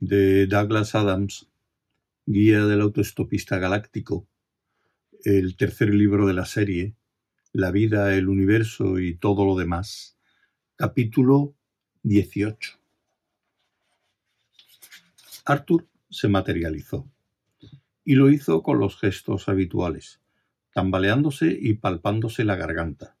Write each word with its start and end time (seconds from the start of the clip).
de 0.00 0.46
Douglas 0.46 0.94
Adams, 0.94 1.46
guía 2.24 2.64
del 2.64 2.80
autoestopista 2.80 3.58
galáctico, 3.58 4.26
el 5.24 5.56
tercer 5.56 5.94
libro 5.94 6.26
de 6.26 6.32
la 6.32 6.46
serie, 6.46 6.94
La 7.52 7.70
vida, 7.70 8.16
el 8.16 8.30
universo 8.30 8.98
y 8.98 9.14
todo 9.14 9.44
lo 9.44 9.56
demás, 9.56 10.16
capítulo 10.76 11.54
18. 12.02 12.78
Arthur 15.44 15.86
se 16.08 16.28
materializó 16.28 17.06
y 18.02 18.14
lo 18.14 18.30
hizo 18.30 18.62
con 18.62 18.78
los 18.78 18.98
gestos 18.98 19.50
habituales, 19.50 20.22
tambaleándose 20.72 21.58
y 21.60 21.74
palpándose 21.74 22.44
la 22.44 22.56
garganta, 22.56 23.18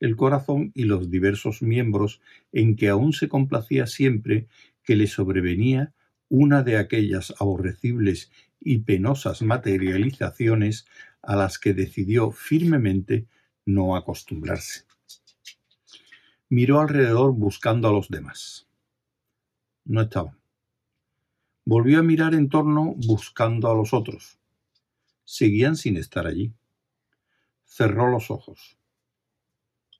el 0.00 0.16
corazón 0.16 0.72
y 0.74 0.84
los 0.84 1.08
diversos 1.08 1.62
miembros 1.62 2.20
en 2.50 2.74
que 2.74 2.88
aún 2.88 3.12
se 3.12 3.28
complacía 3.28 3.86
siempre 3.86 4.48
que 4.82 4.96
le 4.96 5.06
sobrevenía 5.06 5.92
una 6.28 6.62
de 6.62 6.78
aquellas 6.78 7.34
aborrecibles 7.38 8.30
y 8.60 8.78
penosas 8.78 9.42
materializaciones 9.42 10.86
a 11.22 11.36
las 11.36 11.58
que 11.58 11.74
decidió 11.74 12.30
firmemente 12.30 13.26
no 13.64 13.96
acostumbrarse. 13.96 14.84
Miró 16.48 16.80
alrededor 16.80 17.32
buscando 17.32 17.88
a 17.88 17.92
los 17.92 18.08
demás. 18.08 18.68
No 19.84 20.02
estaban. 20.02 20.38
Volvió 21.64 21.98
a 21.98 22.02
mirar 22.02 22.34
en 22.34 22.48
torno 22.48 22.94
buscando 22.96 23.68
a 23.68 23.74
los 23.74 23.92
otros. 23.92 24.38
Seguían 25.24 25.76
sin 25.76 25.96
estar 25.96 26.26
allí. 26.26 26.52
Cerró 27.64 28.08
los 28.08 28.30
ojos. 28.30 28.78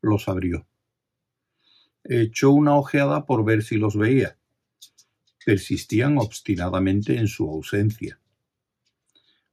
Los 0.01 0.29
abrió. 0.29 0.67
Echó 2.05 2.53
una 2.53 2.77
ojeada 2.77 3.27
por 3.27 3.45
ver 3.45 3.65
si 3.65 3.77
los 3.77 3.97
veía. 3.97 4.39
Persistían 5.47 6.19
obstinadamente 6.19 7.19
en 7.19 7.29
su 7.29 7.49
ausencia. 7.49 8.19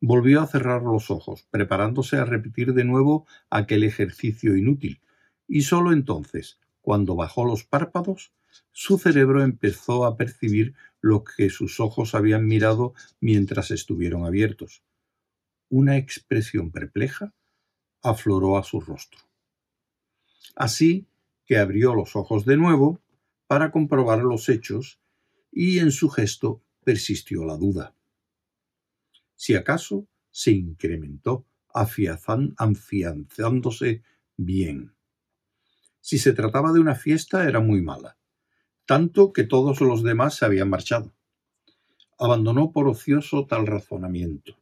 Volvió 0.02 0.42
a 0.42 0.48
cerrar 0.48 0.82
los 0.82 1.12
ojos, 1.12 1.46
preparándose 1.52 2.18
a 2.18 2.26
repetir 2.26 2.74
de 2.74 2.84
nuevo 2.84 3.28
aquel 3.52 3.84
ejercicio 3.84 4.58
inútil, 4.58 5.02
y 5.48 5.62
sólo 5.62 5.94
entonces, 5.94 6.60
cuando 6.82 7.16
bajó 7.16 7.46
los 7.46 7.64
párpados, 7.64 8.34
su 8.72 8.98
cerebro 8.98 9.44
empezó 9.44 10.06
a 10.06 10.18
percibir 10.18 10.74
lo 11.00 11.24
que 11.24 11.52
sus 11.52 11.80
ojos 11.80 12.16
habían 12.16 12.48
mirado 12.48 12.96
mientras 13.20 13.70
estuvieron 13.70 14.26
abiertos. 14.26 14.82
Una 15.70 15.98
expresión 15.98 16.72
perpleja 16.72 17.36
afloró 18.02 18.58
a 18.58 18.64
su 18.64 18.82
rostro. 18.82 19.20
Así 20.56 21.06
que 21.46 21.60
abrió 21.60 21.94
los 21.94 22.16
ojos 22.16 22.46
de 22.46 22.58
nuevo 22.58 23.00
para 23.46 23.70
comprobar 23.70 24.24
los 24.24 24.50
hechos 24.50 25.00
y 25.54 25.80
en 25.80 25.92
su 25.92 26.10
gesto 26.10 26.62
persistió 26.84 27.46
la 27.46 27.56
duda. 27.58 27.96
Si 29.36 29.56
acaso 29.56 30.08
se 30.32 30.52
incrementó, 30.52 31.46
afianzándose 31.74 34.04
bien. 34.36 34.94
Si 36.00 36.18
se 36.18 36.34
trataba 36.34 36.74
de 36.74 36.80
una 36.80 36.96
fiesta 36.96 37.48
era 37.48 37.60
muy 37.60 37.82
mala, 37.82 38.18
tanto 38.86 39.32
que 39.32 39.44
todos 39.44 39.80
los 39.82 40.02
demás 40.04 40.36
se 40.36 40.46
habían 40.46 40.70
marchado. 40.70 41.14
Abandonó 42.20 42.72
por 42.72 42.88
ocioso 42.88 43.46
tal 43.46 43.68
razonamiento. 43.68 44.58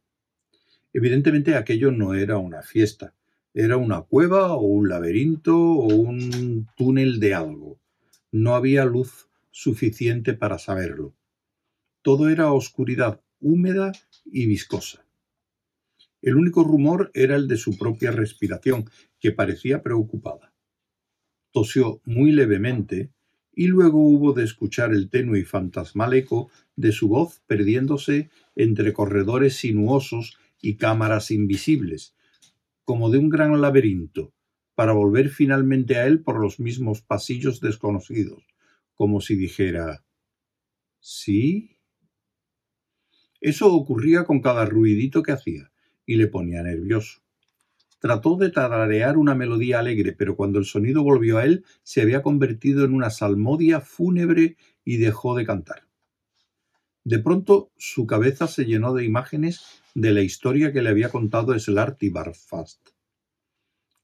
Evidentemente 0.92 1.56
aquello 1.56 1.90
no 1.90 2.14
era 2.14 2.36
una 2.38 2.62
fiesta, 2.62 3.14
era 3.54 3.76
una 3.76 4.02
cueva 4.02 4.52
o 4.52 4.62
un 4.62 4.88
laberinto 4.88 5.56
o 5.56 5.86
un 5.86 6.68
túnel 6.76 7.18
de 7.18 7.34
algo. 7.34 7.80
No 8.30 8.54
había 8.54 8.84
luz 8.84 9.28
suficiente 9.52 10.34
para 10.34 10.58
saberlo. 10.58 11.14
Todo 12.02 12.28
era 12.28 12.52
oscuridad 12.52 13.20
húmeda 13.40 13.92
y 14.24 14.46
viscosa. 14.46 15.06
El 16.20 16.36
único 16.36 16.64
rumor 16.64 17.10
era 17.14 17.36
el 17.36 17.46
de 17.46 17.56
su 17.56 17.78
propia 17.78 18.10
respiración, 18.10 18.90
que 19.20 19.32
parecía 19.32 19.82
preocupada. 19.82 20.52
Tosió 21.52 22.00
muy 22.04 22.32
levemente 22.32 23.10
y 23.54 23.66
luego 23.66 24.00
hubo 24.00 24.32
de 24.32 24.44
escuchar 24.44 24.92
el 24.92 25.10
tenue 25.10 25.40
y 25.40 25.44
fantasmal 25.44 26.14
eco 26.14 26.50
de 26.74 26.92
su 26.92 27.08
voz 27.08 27.40
perdiéndose 27.46 28.30
entre 28.56 28.92
corredores 28.92 29.56
sinuosos 29.56 30.38
y 30.60 30.76
cámaras 30.76 31.30
invisibles, 31.30 32.14
como 32.84 33.10
de 33.10 33.18
un 33.18 33.28
gran 33.28 33.60
laberinto, 33.60 34.32
para 34.74 34.92
volver 34.92 35.28
finalmente 35.28 35.96
a 35.96 36.06
él 36.06 36.20
por 36.20 36.40
los 36.40 36.58
mismos 36.58 37.02
pasillos 37.02 37.60
desconocidos, 37.60 38.42
como 39.02 39.20
si 39.20 39.34
dijera 39.34 40.04
¿Sí? 41.00 41.76
Eso 43.40 43.74
ocurría 43.74 44.22
con 44.22 44.40
cada 44.40 44.64
ruidito 44.64 45.24
que 45.24 45.32
hacía, 45.32 45.72
y 46.06 46.14
le 46.14 46.28
ponía 46.28 46.62
nervioso. 46.62 47.20
Trató 47.98 48.36
de 48.36 48.50
tararear 48.50 49.18
una 49.18 49.34
melodía 49.34 49.80
alegre, 49.80 50.12
pero 50.12 50.36
cuando 50.36 50.60
el 50.60 50.66
sonido 50.66 51.02
volvió 51.02 51.38
a 51.38 51.44
él, 51.44 51.64
se 51.82 52.00
había 52.00 52.22
convertido 52.22 52.84
en 52.84 52.94
una 52.94 53.10
salmodia 53.10 53.80
fúnebre 53.80 54.56
y 54.84 54.98
dejó 54.98 55.34
de 55.34 55.46
cantar. 55.46 55.88
De 57.02 57.18
pronto 57.18 57.72
su 57.76 58.06
cabeza 58.06 58.46
se 58.46 58.66
llenó 58.66 58.94
de 58.94 59.04
imágenes 59.04 59.82
de 59.96 60.12
la 60.12 60.20
historia 60.20 60.72
que 60.72 60.80
le 60.80 60.90
había 60.90 61.08
contado 61.08 61.58
Slarty 61.58 62.08
Barfast. 62.10 62.90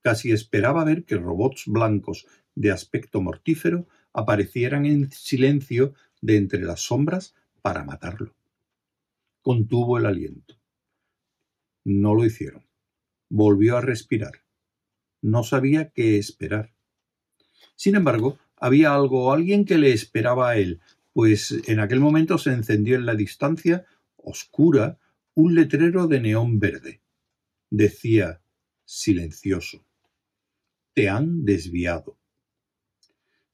Casi 0.02 0.32
esperaba 0.32 0.84
ver 0.84 1.04
que 1.04 1.18
robots 1.18 1.66
blancos 1.68 2.26
de 2.56 2.72
aspecto 2.72 3.20
mortífero 3.20 3.86
aparecieran 4.12 4.86
en 4.86 5.10
silencio 5.10 5.94
de 6.20 6.36
entre 6.36 6.62
las 6.62 6.80
sombras 6.80 7.34
para 7.62 7.84
matarlo. 7.84 8.34
Contuvo 9.42 9.98
el 9.98 10.06
aliento. 10.06 10.56
No 11.84 12.14
lo 12.14 12.24
hicieron. 12.24 12.66
Volvió 13.28 13.76
a 13.76 13.80
respirar. 13.80 14.42
No 15.22 15.42
sabía 15.44 15.90
qué 15.90 16.18
esperar. 16.18 16.72
Sin 17.76 17.94
embargo, 17.96 18.38
había 18.56 18.94
algo 18.94 19.26
o 19.26 19.32
alguien 19.32 19.64
que 19.64 19.78
le 19.78 19.92
esperaba 19.92 20.50
a 20.50 20.56
él, 20.56 20.80
pues 21.12 21.62
en 21.66 21.80
aquel 21.80 22.00
momento 22.00 22.38
se 22.38 22.52
encendió 22.52 22.96
en 22.96 23.06
la 23.06 23.14
distancia, 23.14 23.86
oscura, 24.16 24.98
un 25.34 25.54
letrero 25.54 26.06
de 26.06 26.20
neón 26.20 26.58
verde. 26.58 27.00
Decía, 27.70 28.40
silencioso, 28.84 29.84
te 30.94 31.08
han 31.08 31.44
desviado. 31.44 32.17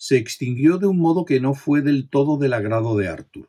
Se 0.06 0.19
extinguió 0.19 0.76
de 0.76 0.87
un 0.87 0.98
modo 0.98 1.25
que 1.25 1.41
no 1.41 1.54
fue 1.54 1.81
del 1.81 2.10
todo 2.10 2.37
del 2.37 2.53
agrado 2.53 2.94
de 2.94 3.09
Arthur. 3.09 3.48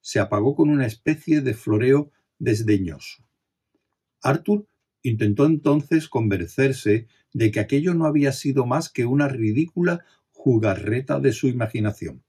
Se 0.00 0.18
apagó 0.18 0.54
con 0.54 0.70
una 0.70 0.86
especie 0.86 1.42
de 1.42 1.52
floreo 1.52 2.10
desdeñoso. 2.38 3.22
Arthur 4.22 4.66
intentó 5.02 5.44
entonces 5.44 6.08
convencerse 6.08 7.06
de 7.34 7.50
que 7.50 7.60
aquello 7.60 7.92
no 7.92 8.06
había 8.06 8.32
sido 8.32 8.64
más 8.64 8.88
que 8.88 9.04
una 9.04 9.28
ridícula 9.28 10.02
jugarreta 10.32 11.20
de 11.20 11.32
su 11.32 11.48
imaginación. 11.48 12.24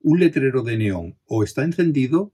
Un 0.00 0.20
letrero 0.20 0.62
de 0.62 0.76
neón 0.76 1.18
o 1.26 1.42
está 1.42 1.64
encendido 1.64 2.32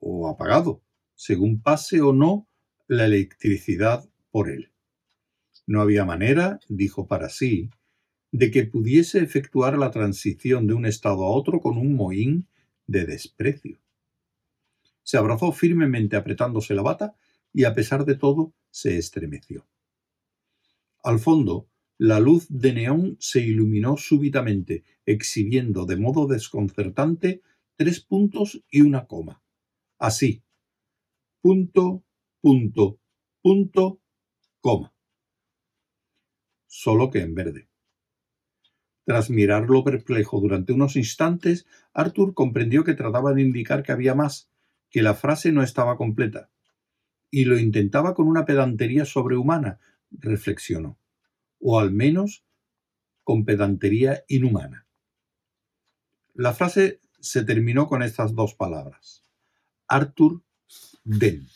o 0.00 0.30
apagado, 0.30 0.80
según 1.14 1.60
pase 1.60 2.00
o 2.00 2.14
no 2.14 2.48
la 2.88 3.04
electricidad 3.04 4.08
por 4.30 4.48
él. 4.48 4.72
No 5.66 5.82
había 5.82 6.06
manera, 6.06 6.58
dijo 6.70 7.06
para 7.06 7.28
sí, 7.28 7.68
de 8.32 8.50
que 8.50 8.64
pudiese 8.64 9.20
efectuar 9.20 9.76
la 9.78 9.90
transición 9.90 10.66
de 10.66 10.74
un 10.74 10.86
estado 10.86 11.24
a 11.24 11.30
otro 11.30 11.60
con 11.60 11.76
un 11.76 11.94
mohín 11.94 12.46
de 12.86 13.04
desprecio. 13.04 13.78
Se 15.02 15.16
abrazó 15.16 15.52
firmemente 15.52 16.16
apretándose 16.16 16.74
la 16.74 16.82
bata 16.82 17.16
y 17.52 17.64
a 17.64 17.74
pesar 17.74 18.04
de 18.04 18.16
todo 18.16 18.52
se 18.70 18.96
estremeció. 18.96 19.66
Al 21.02 21.18
fondo, 21.18 21.68
la 21.98 22.20
luz 22.20 22.46
de 22.48 22.72
neón 22.72 23.16
se 23.20 23.40
iluminó 23.40 23.96
súbitamente, 23.96 24.84
exhibiendo 25.04 25.84
de 25.86 25.96
modo 25.96 26.26
desconcertante 26.26 27.42
tres 27.76 28.00
puntos 28.00 28.62
y 28.70 28.82
una 28.82 29.06
coma. 29.06 29.42
Así. 29.98 30.42
Punto, 31.42 32.04
punto, 32.40 33.00
punto, 33.42 34.00
coma. 34.60 34.94
Solo 36.66 37.10
que 37.10 37.20
en 37.20 37.34
verde. 37.34 37.69
Tras 39.10 39.28
mirarlo 39.28 39.82
perplejo 39.82 40.38
durante 40.38 40.72
unos 40.72 40.94
instantes, 40.94 41.66
Arthur 41.92 42.32
comprendió 42.32 42.84
que 42.84 42.94
trataba 42.94 43.34
de 43.34 43.42
indicar 43.42 43.82
que 43.82 43.90
había 43.90 44.14
más, 44.14 44.48
que 44.88 45.02
la 45.02 45.14
frase 45.14 45.50
no 45.50 45.64
estaba 45.64 45.96
completa. 45.96 46.48
Y 47.28 47.46
lo 47.46 47.58
intentaba 47.58 48.14
con 48.14 48.28
una 48.28 48.44
pedantería 48.44 49.04
sobrehumana, 49.04 49.80
reflexionó. 50.12 50.96
O 51.58 51.80
al 51.80 51.90
menos 51.90 52.44
con 53.24 53.44
pedantería 53.44 54.22
inhumana. 54.28 54.86
La 56.32 56.54
frase 56.54 57.00
se 57.18 57.44
terminó 57.44 57.88
con 57.88 58.04
estas 58.04 58.36
dos 58.36 58.54
palabras. 58.54 59.24
Arthur 59.88 60.40
Dent. 61.02 61.50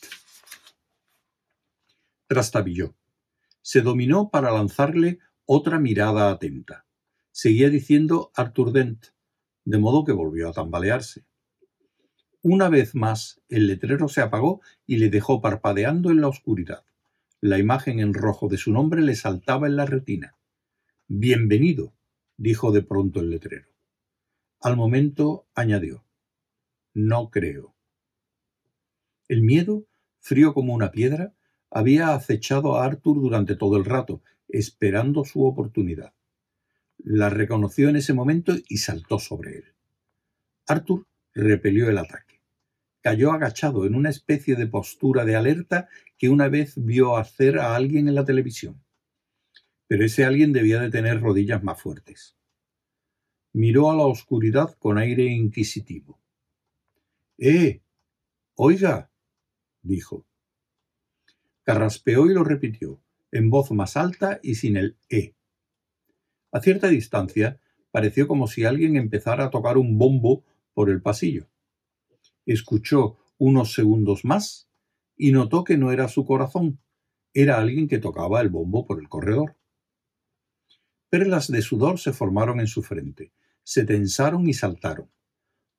Trastabilló. 2.27 2.97
Se 3.63 3.81
dominó 3.81 4.29
para 4.31 4.51
lanzarle 4.51 5.21
otra 5.47 5.79
mirada 5.79 6.33
atenta. 6.33 6.85
Seguía 7.37 7.69
diciendo 7.69 8.31
Arthur 8.37 8.71
Dent, 8.71 9.07
de 9.65 9.79
modo 9.79 10.05
que 10.05 10.13
volvió 10.13 10.49
a 10.49 10.53
tambalearse. 10.53 11.25
Una 12.43 12.69
vez 12.69 12.95
más, 12.95 13.43
el 13.49 13.67
letrero 13.67 14.07
se 14.07 14.21
apagó 14.21 14.61
y 14.87 14.99
le 14.99 15.11
dejó 15.11 15.41
parpadeando 15.41 16.13
en 16.13 16.21
la 16.21 16.29
oscuridad. 16.29 16.85
La 17.41 17.59
imagen 17.59 17.99
en 17.99 18.15
rojo 18.15 18.47
de 18.47 18.57
su 18.57 18.71
nombre 18.71 19.03
le 19.03 19.17
saltaba 19.17 19.67
en 19.67 19.75
la 19.75 19.85
retina. 19.85 20.37
Bienvenido, 21.09 21.93
dijo 22.37 22.71
de 22.71 22.83
pronto 22.83 23.19
el 23.19 23.31
letrero. 23.31 23.67
Al 24.61 24.77
momento 24.77 25.49
añadió, 25.57 26.05
no 26.93 27.31
creo. 27.31 27.75
El 29.27 29.43
miedo, 29.43 29.87
frío 30.21 30.55
como 30.55 30.73
una 30.73 30.93
piedra, 30.93 31.35
había 31.69 32.15
acechado 32.15 32.77
a 32.77 32.85
Arthur 32.85 33.21
durante 33.21 33.57
todo 33.57 33.77
el 33.77 33.85
rato, 33.85 34.23
esperando 34.47 35.25
su 35.25 35.45
oportunidad. 35.45 36.15
La 36.99 37.31
reconoció 37.31 37.89
en 37.89 37.97
ese 37.97 38.13
momento 38.13 38.55
y 38.69 38.79
saltó 38.79 39.19
sobre 39.19 39.59
él. 39.59 39.65
Arthur 40.67 41.07
repelió 41.35 41.91
el 41.91 41.99
ataque 41.99 42.35
cayó 43.05 43.33
agachado 43.33 43.85
en 43.85 43.95
una 43.95 44.09
especie 44.09 44.57
de 44.57 44.67
postura 44.67 45.27
de 45.27 45.37
alerta 45.37 45.91
que 46.17 46.31
una 46.31 46.49
vez 46.49 46.73
vio 46.83 47.19
hacer 47.19 47.59
a 47.59 47.77
alguien 47.77 48.09
en 48.09 48.15
la 48.15 48.25
televisión. 48.25 48.83
Pero 49.87 50.07
ese 50.07 50.25
alguien 50.25 50.55
debía 50.55 50.81
de 50.81 50.89
tener 50.89 51.21
rodillas 51.21 51.63
más 51.63 51.79
fuertes. 51.83 52.35
Miró 53.53 53.91
a 53.91 53.95
la 53.95 54.05
oscuridad 54.05 54.75
con 54.79 54.97
aire 54.97 55.27
inquisitivo. 55.27 56.19
¡Eh! 57.37 57.83
Oiga, 58.55 59.11
dijo. 59.83 60.27
Carraspeó 61.63 62.25
y 62.25 62.33
lo 62.33 62.43
repitió, 62.43 63.03
en 63.33 63.51
voz 63.51 63.71
más 63.73 63.99
alta 63.99 64.41
y 64.43 64.55
sin 64.55 64.79
el 64.79 64.97
E. 65.11 65.35
A 66.55 66.61
cierta 66.61 66.87
distancia 66.87 67.59
pareció 67.91 68.29
como 68.29 68.47
si 68.47 68.65
alguien 68.65 68.95
empezara 68.95 69.47
a 69.47 69.51
tocar 69.51 69.77
un 69.77 69.99
bombo 69.99 70.45
por 70.73 70.89
el 70.89 71.03
pasillo. 71.03 71.49
Escuchó 72.47 73.19
unos 73.39 73.73
segundos 73.73 74.25
más 74.25 74.69
y 75.17 75.33
notó 75.33 75.65
que 75.65 75.77
no 75.77 75.91
era 75.91 76.07
su 76.07 76.25
corazón, 76.25 76.79
era 77.33 77.59
alguien 77.59 77.89
que 77.89 77.99
tocaba 77.99 78.41
el 78.41 78.51
bombo 78.51 78.87
por 78.87 79.01
el 79.01 79.09
corredor. 79.09 79.57
Perlas 81.11 81.51
de 81.51 81.61
sudor 81.61 81.99
se 81.99 82.13
formaron 82.13 82.61
en 82.61 82.69
su 82.69 82.85
frente, 82.85 83.33
se 83.65 83.85
tensaron 83.85 84.49
y 84.49 84.55
saltaron. 84.55 85.11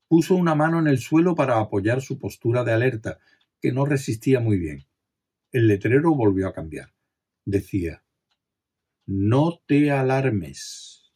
Puso 0.10 0.36
una 0.36 0.56
mano 0.56 0.80
en 0.80 0.88
el 0.88 0.98
suelo 1.00 1.36
para 1.36 1.57
apoyar 1.62 2.01
su 2.01 2.19
postura 2.19 2.66
de 2.66 2.74
alerta, 2.74 3.19
que 3.62 3.71
no 3.71 3.86
resistía 3.86 4.42
muy 4.42 4.60
bien. 4.60 4.86
El 5.54 5.69
letrero 5.69 6.13
volvió 6.13 6.50
a 6.50 6.54
cambiar. 6.54 6.94
Decía, 7.45 8.04
No 9.07 9.62
te 9.68 9.92
alarmes. 9.92 11.13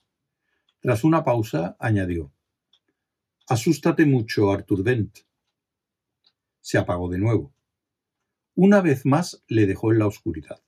Tras 0.80 1.04
una 1.04 1.24
pausa, 1.24 1.76
añadió, 1.80 2.32
Asústate 3.48 4.06
mucho, 4.06 4.52
Arthur 4.52 4.84
Dent 4.84 5.20
se 6.62 6.78
apagó 6.78 7.10
de 7.10 7.18
nuevo. 7.18 7.52
Una 8.54 8.82
vez 8.82 9.04
más 9.06 9.44
le 9.48 9.66
dejó 9.66 9.92
en 9.92 9.98
la 9.98 10.06
oscuridad. 10.06 10.62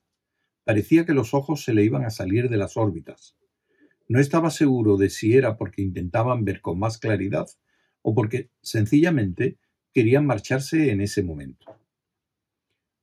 Parecía 0.64 1.06
que 1.06 1.14
los 1.14 1.32
ojos 1.32 1.62
se 1.62 1.74
le 1.74 1.84
iban 1.84 2.04
a 2.04 2.10
salir 2.10 2.48
de 2.48 2.56
las 2.56 2.76
órbitas. 2.76 3.36
No 4.08 4.18
estaba 4.18 4.50
seguro 4.50 4.96
de 4.96 5.10
si 5.10 5.36
era 5.36 5.56
porque 5.56 5.82
intentaban 5.82 6.44
ver 6.44 6.60
con 6.60 6.78
más 6.80 6.98
claridad 6.98 7.46
o 8.02 8.14
porque 8.16 8.50
sencillamente 8.62 9.58
querían 9.92 10.26
marcharse 10.26 10.90
en 10.90 11.00
ese 11.00 11.22
momento. 11.22 11.76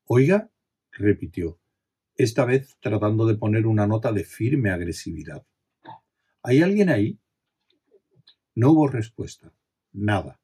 Oiga, 0.06 0.52
repitió, 0.92 1.59
esta 2.20 2.44
vez 2.44 2.76
tratando 2.82 3.26
de 3.26 3.36
poner 3.36 3.66
una 3.66 3.88
nota 3.88 4.12
de 4.12 4.26
firme 4.26 4.72
agresividad. 4.72 5.46
¿Hay 6.44 6.62
alguien 6.62 6.90
ahí? 6.90 7.18
No 8.56 8.72
hubo 8.72 8.90
respuesta. 8.90 9.54
Nada. 9.94 10.42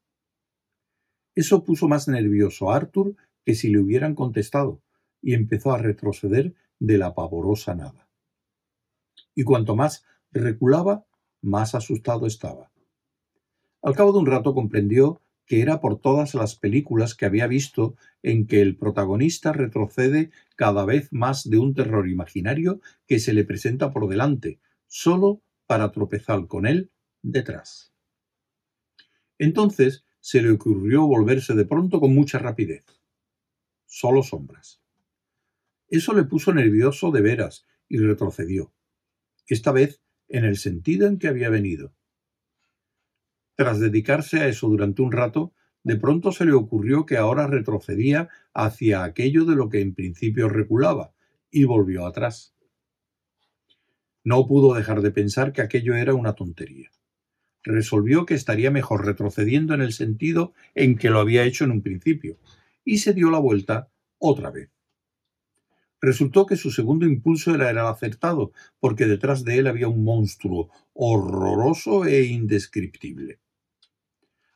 Eso 1.36 1.66
puso 1.66 1.90
más 1.90 2.08
nervioso 2.08 2.72
a 2.72 2.78
Arthur 2.78 3.18
que 3.44 3.56
si 3.56 3.70
le 3.70 3.80
hubieran 3.80 4.16
contestado, 4.16 4.82
y 5.22 5.34
empezó 5.34 5.74
a 5.74 5.78
retroceder 5.78 6.56
de 6.80 6.98
la 6.98 7.14
pavorosa 7.14 7.76
nada. 7.76 8.08
Y 9.36 9.44
cuanto 9.44 9.76
más 9.76 10.06
reculaba, 10.32 11.06
más 11.42 11.76
asustado 11.76 12.26
estaba. 12.26 12.72
Al 13.82 13.96
cabo 13.96 14.14
de 14.14 14.20
un 14.20 14.28
rato 14.28 14.54
comprendió 14.54 15.22
que 15.46 15.62
era 15.62 15.80
por 15.80 16.00
todas 16.00 16.34
las 16.34 16.56
películas 16.56 17.16
que 17.16 17.26
había 17.26 17.48
visto 17.48 17.96
en 18.24 18.48
que 18.48 18.62
el 18.62 18.78
protagonista 18.78 19.54
retrocede 19.54 20.32
cada 20.56 20.86
vez 20.86 21.12
más 21.12 21.50
de 21.50 21.58
un 21.58 21.74
terror 21.74 22.10
imaginario 22.10 22.82
que 23.08 23.20
se 23.20 23.34
le 23.34 23.44
presenta 23.44 23.92
por 23.92 24.08
delante, 24.08 24.60
solo 24.88 25.42
para 25.68 25.92
tropezar 25.92 26.48
con 26.48 26.66
él 26.66 26.92
detrás. 27.22 27.94
Entonces 29.38 30.06
se 30.20 30.42
le 30.42 30.52
ocurrió 30.52 31.06
volverse 31.06 31.54
de 31.54 31.66
pronto 31.66 32.00
con 32.00 32.14
mucha 32.14 32.40
rapidez. 32.40 32.86
Solo 33.86 34.24
sombras. 34.24 34.82
Eso 35.88 36.14
le 36.14 36.24
puso 36.24 36.54
nervioso 36.54 37.12
de 37.12 37.22
veras 37.22 37.66
y 37.88 37.98
retrocedió, 37.98 38.74
esta 39.48 39.72
vez 39.72 40.02
en 40.28 40.46
el 40.46 40.58
sentido 40.58 41.08
en 41.08 41.20
que 41.20 41.28
había 41.28 41.50
venido. 41.50 41.94
Tras 43.56 43.80
dedicarse 43.80 44.40
a 44.40 44.48
eso 44.48 44.68
durante 44.68 45.02
un 45.02 45.12
rato, 45.12 45.54
de 45.84 45.98
pronto 45.98 46.32
se 46.32 46.46
le 46.46 46.54
ocurrió 46.54 47.06
que 47.06 47.18
ahora 47.18 47.48
retrocedía 47.48 48.30
hacia 48.54 49.04
aquello 49.04 49.46
de 49.46 49.56
lo 49.56 49.70
que 49.70 49.82
en 49.82 49.94
principio 49.94 50.50
reculaba, 50.50 51.14
y 51.52 51.64
volvió 51.64 52.06
atrás. 52.06 52.56
No 54.24 54.46
pudo 54.48 54.74
dejar 54.74 55.02
de 55.02 55.12
pensar 55.12 55.54
que 55.54 55.62
aquello 55.62 55.96
era 55.96 56.14
una 56.14 56.34
tontería 56.34 56.92
resolvió 57.66 58.26
que 58.26 58.36
estaría 58.36 58.72
mejor 58.72 59.06
retrocediendo 59.06 59.74
en 59.74 59.82
el 59.82 59.92
sentido 59.92 60.54
en 60.76 60.98
que 60.98 61.10
lo 61.10 61.20
había 61.20 61.44
hecho 61.44 61.66
en 61.66 61.72
un 61.72 61.82
principio, 61.82 62.38
y 62.84 63.00
se 63.00 63.14
dio 63.14 63.32
la 63.32 63.40
vuelta 63.40 63.90
otra 64.20 64.52
vez. 64.52 64.70
Resultó 66.00 66.46
que 66.46 66.56
su 66.56 66.70
segundo 66.70 67.08
impulso 67.08 67.56
era 67.56 67.72
el 67.72 67.80
acertado, 67.80 68.52
porque 68.80 69.08
detrás 69.08 69.44
de 69.44 69.58
él 69.58 69.68
había 69.68 69.88
un 69.88 70.04
monstruo 70.04 70.70
horroroso 70.94 72.06
e 72.06 72.26
indescriptible. 72.26 73.40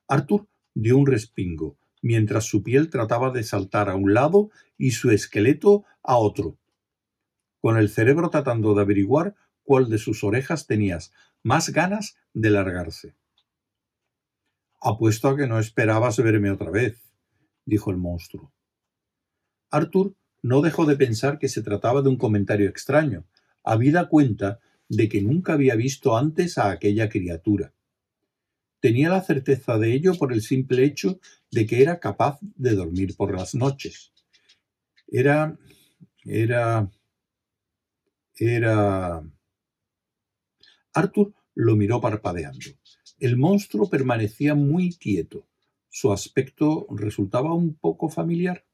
Arthur 0.10 0.48
dio 0.74 0.98
un 0.98 1.06
respingo, 1.06 1.78
mientras 2.02 2.46
su 2.46 2.64
piel 2.64 2.90
trataba 2.90 3.30
de 3.30 3.44
saltar 3.44 3.90
a 3.90 3.96
un 3.96 4.16
lado 4.16 4.50
y 4.76 4.92
su 4.92 5.12
esqueleto 5.12 5.86
a 6.02 6.18
otro, 6.18 6.58
con 7.62 7.78
el 7.78 7.90
cerebro 7.90 8.32
tratando 8.32 8.74
de 8.74 8.82
averiguar 8.82 9.36
cuál 9.64 9.88
de 9.88 10.00
sus 10.00 10.24
orejas 10.24 10.66
tenías 10.66 11.14
más 11.44 11.70
ganas 11.70 12.18
de 12.34 12.50
largarse. 12.50 13.16
Apuesto 14.82 15.28
a 15.28 15.38
que 15.38 15.46
no 15.46 15.60
esperabas 15.60 16.18
verme 16.18 16.50
otra 16.50 16.72
vez, 16.72 17.00
dijo 17.66 17.92
el 17.92 17.98
monstruo. 17.98 18.52
Arthur 19.70 20.16
no 20.42 20.62
dejó 20.62 20.86
de 20.86 20.96
pensar 20.96 21.38
que 21.38 21.50
se 21.50 21.62
trataba 21.62 22.02
de 22.02 22.10
un 22.10 22.18
comentario 22.18 22.68
extraño, 22.68 23.26
habida 23.64 24.10
cuenta 24.10 24.60
de 24.88 25.08
que 25.08 25.22
nunca 25.22 25.54
había 25.54 25.76
visto 25.76 26.18
antes 26.18 26.58
a 26.58 26.72
aquella 26.72 27.10
criatura. 27.10 27.74
Tenía 28.80 29.10
la 29.10 29.22
certeza 29.22 29.78
de 29.78 29.94
ello 29.94 30.14
por 30.16 30.32
el 30.32 30.42
simple 30.42 30.86
hecho 30.86 31.20
de 31.52 31.66
que 31.66 31.82
era 31.82 32.00
capaz 32.00 32.40
de 32.42 32.76
dormir 32.76 33.16
por 33.18 33.36
las 33.36 33.54
noches. 33.54 34.14
Era. 35.08 35.58
era. 36.24 36.90
era. 38.36 39.24
Arthur 40.94 41.34
lo 41.56 41.76
miró 41.76 42.00
parpadeando. 42.00 42.68
El 43.20 43.36
monstruo 43.36 43.90
permanecía 43.90 44.56
muy 44.56 44.94
quieto. 44.94 45.46
Su 45.90 46.14
aspecto 46.14 46.88
resultaba 46.90 47.54
un 47.54 47.74
poco 47.74 48.08
familiar. 48.10 48.66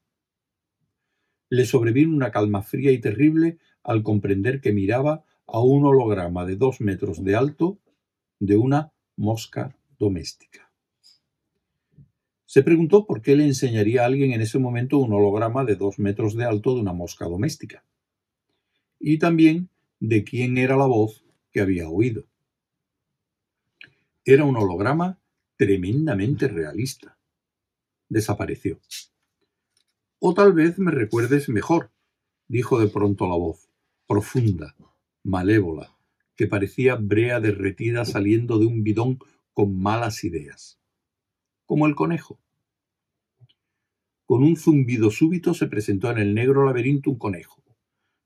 Le 1.48 1.64
sobrevino 1.64 2.14
una 2.14 2.30
calma 2.30 2.62
fría 2.62 2.92
y 2.92 3.00
terrible 3.00 3.58
al 3.82 4.04
comprender 4.04 4.60
que 4.60 4.72
miraba 4.72 5.24
a 5.46 5.60
un 5.60 5.84
holograma 5.84 6.44
de 6.44 6.56
dos 6.56 6.80
metros 6.80 7.24
de 7.24 7.34
alto 7.34 7.80
de 8.38 8.56
una 8.56 8.92
mosca 9.16 9.76
doméstica. 9.98 10.70
Se 12.44 12.62
preguntó 12.62 13.06
por 13.06 13.20
qué 13.20 13.36
le 13.36 13.44
enseñaría 13.44 14.02
a 14.02 14.06
alguien 14.06 14.32
en 14.32 14.40
ese 14.40 14.58
momento 14.58 14.98
un 14.98 15.12
holograma 15.12 15.64
de 15.64 15.76
dos 15.76 15.98
metros 15.98 16.34
de 16.34 16.44
alto 16.44 16.74
de 16.74 16.80
una 16.80 16.92
mosca 16.92 17.26
doméstica. 17.26 17.84
Y 18.98 19.18
también 19.18 19.68
de 20.00 20.24
quién 20.24 20.56
era 20.56 20.76
la 20.76 20.86
voz 20.86 21.24
que 21.52 21.60
había 21.60 21.88
oído. 21.88 22.24
Era 24.24 24.44
un 24.44 24.56
holograma 24.56 25.18
tremendamente 25.56 26.48
realista. 26.48 27.18
Desapareció. 28.08 28.80
O 30.18 30.32
tal 30.32 30.52
vez 30.52 30.78
me 30.78 30.90
recuerdes 30.90 31.48
mejor, 31.48 31.90
dijo 32.48 32.80
de 32.80 32.88
pronto 32.88 33.26
la 33.26 33.36
voz, 33.36 33.68
profunda, 34.06 34.74
malévola, 35.22 35.96
que 36.36 36.46
parecía 36.46 36.94
brea 36.94 37.40
derretida 37.40 38.04
saliendo 38.04 38.58
de 38.58 38.66
un 38.66 38.82
bidón 38.82 39.18
con 39.56 39.80
malas 39.80 40.22
ideas. 40.22 40.78
Como 41.64 41.86
el 41.86 41.94
conejo. 41.94 42.38
Con 44.26 44.42
un 44.42 44.58
zumbido 44.58 45.10
súbito 45.10 45.54
se 45.54 45.66
presentó 45.66 46.10
en 46.10 46.18
el 46.18 46.34
negro 46.34 46.66
laberinto 46.66 47.08
un 47.08 47.16
conejo. 47.16 47.64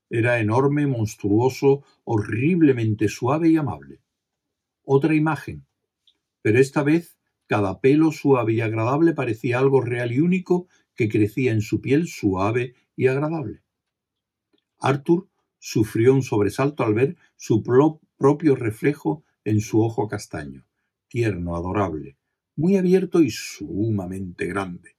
Era 0.09 0.41
enorme, 0.41 0.87
monstruoso, 0.87 1.85
horriblemente 2.03 3.07
suave 3.07 3.47
y 3.47 3.55
amable. 3.55 4.01
Otra 4.83 5.15
imagen, 5.15 5.65
pero 6.41 6.59
esta 6.59 6.83
vez 6.83 7.17
cada 7.47 7.79
pelo 7.79 8.11
suave 8.11 8.51
y 8.51 8.59
agradable 8.59 9.13
parecía 9.13 9.59
algo 9.59 9.79
real 9.79 10.11
y 10.11 10.19
único 10.19 10.67
que 10.95 11.07
crecía 11.07 11.53
en 11.53 11.61
su 11.61 11.79
piel 11.79 12.09
suave 12.09 12.75
y 12.97 13.07
agradable. 13.07 13.61
Arthur 14.79 15.29
sufrió 15.59 16.13
un 16.13 16.23
sobresalto 16.23 16.83
al 16.83 16.93
ver 16.93 17.15
su 17.37 17.63
propio 18.17 18.55
reflejo 18.57 19.23
en 19.45 19.61
su 19.61 19.81
ojo 19.81 20.09
castaño, 20.09 20.65
tierno, 21.11 21.57
adorable, 21.57 22.17
muy 22.55 22.77
abierto 22.77 23.21
y 23.21 23.29
sumamente 23.29 24.45
grande. 24.45 24.95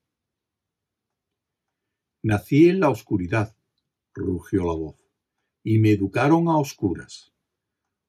Nací 2.22 2.68
en 2.68 2.80
la 2.80 2.90
oscuridad, 2.90 3.56
rugió 4.12 4.66
la 4.66 4.74
voz, 4.74 5.02
y 5.64 5.78
me 5.78 5.92
educaron 5.92 6.48
a 6.48 6.58
oscuras. 6.58 7.32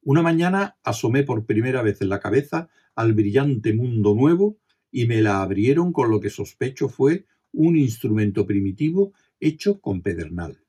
Una 0.01 0.22
mañana 0.22 0.77
asomé 0.83 1.24
por 1.24 1.45
primera 1.45 1.81
vez 1.81 2.01
en 2.01 2.10
la 2.10 2.19
cabeza 2.19 2.69
al 2.93 3.13
brillante 3.13 3.74
mundo 3.74 4.13
nuevo 4.13 4.60
y 4.91 5.07
me 5.07 5.22
la 5.22 5.41
abrieron 5.41 5.93
con 5.93 6.12
lo 6.12 6.19
que 6.19 6.29
sospecho 6.29 6.89
fue 6.89 7.25
un 7.53 7.77
instrumento 7.77 8.45
primitivo 8.45 9.13
hecho 9.39 9.79
con 9.79 10.01
pedernal. 10.01 10.62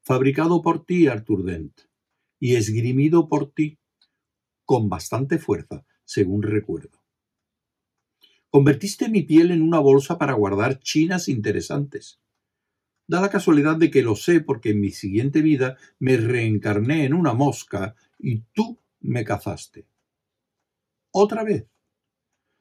Fabricado 0.00 0.62
por 0.62 0.86
ti, 0.86 1.06
Arthur 1.06 1.44
Dent, 1.44 1.82
y 2.40 2.56
esgrimido 2.56 3.28
por 3.28 3.52
ti 3.52 3.78
con 4.64 4.88
bastante 4.88 5.38
fuerza, 5.38 5.84
según 6.08 6.42
recuerdo. 6.42 7.02
Convertiste 8.48 9.10
mi 9.10 9.24
piel 9.24 9.50
en 9.50 9.60
una 9.60 9.78
bolsa 9.78 10.16
para 10.16 10.32
guardar 10.32 10.80
chinas 10.80 11.28
interesantes. 11.28 12.18
Da 13.06 13.20
la 13.20 13.28
casualidad 13.28 13.76
de 13.76 13.90
que 13.90 14.00
lo 14.00 14.16
sé 14.16 14.40
porque 14.40 14.70
en 14.70 14.80
mi 14.80 14.90
siguiente 14.90 15.42
vida 15.42 15.76
me 15.98 16.16
reencarné 16.16 17.04
en 17.04 17.12
una 17.12 17.34
mosca 17.34 17.94
y 18.18 18.38
tú 18.54 18.78
me 19.00 19.22
cazaste. 19.22 19.84
Otra 21.10 21.44
vez. 21.44 21.66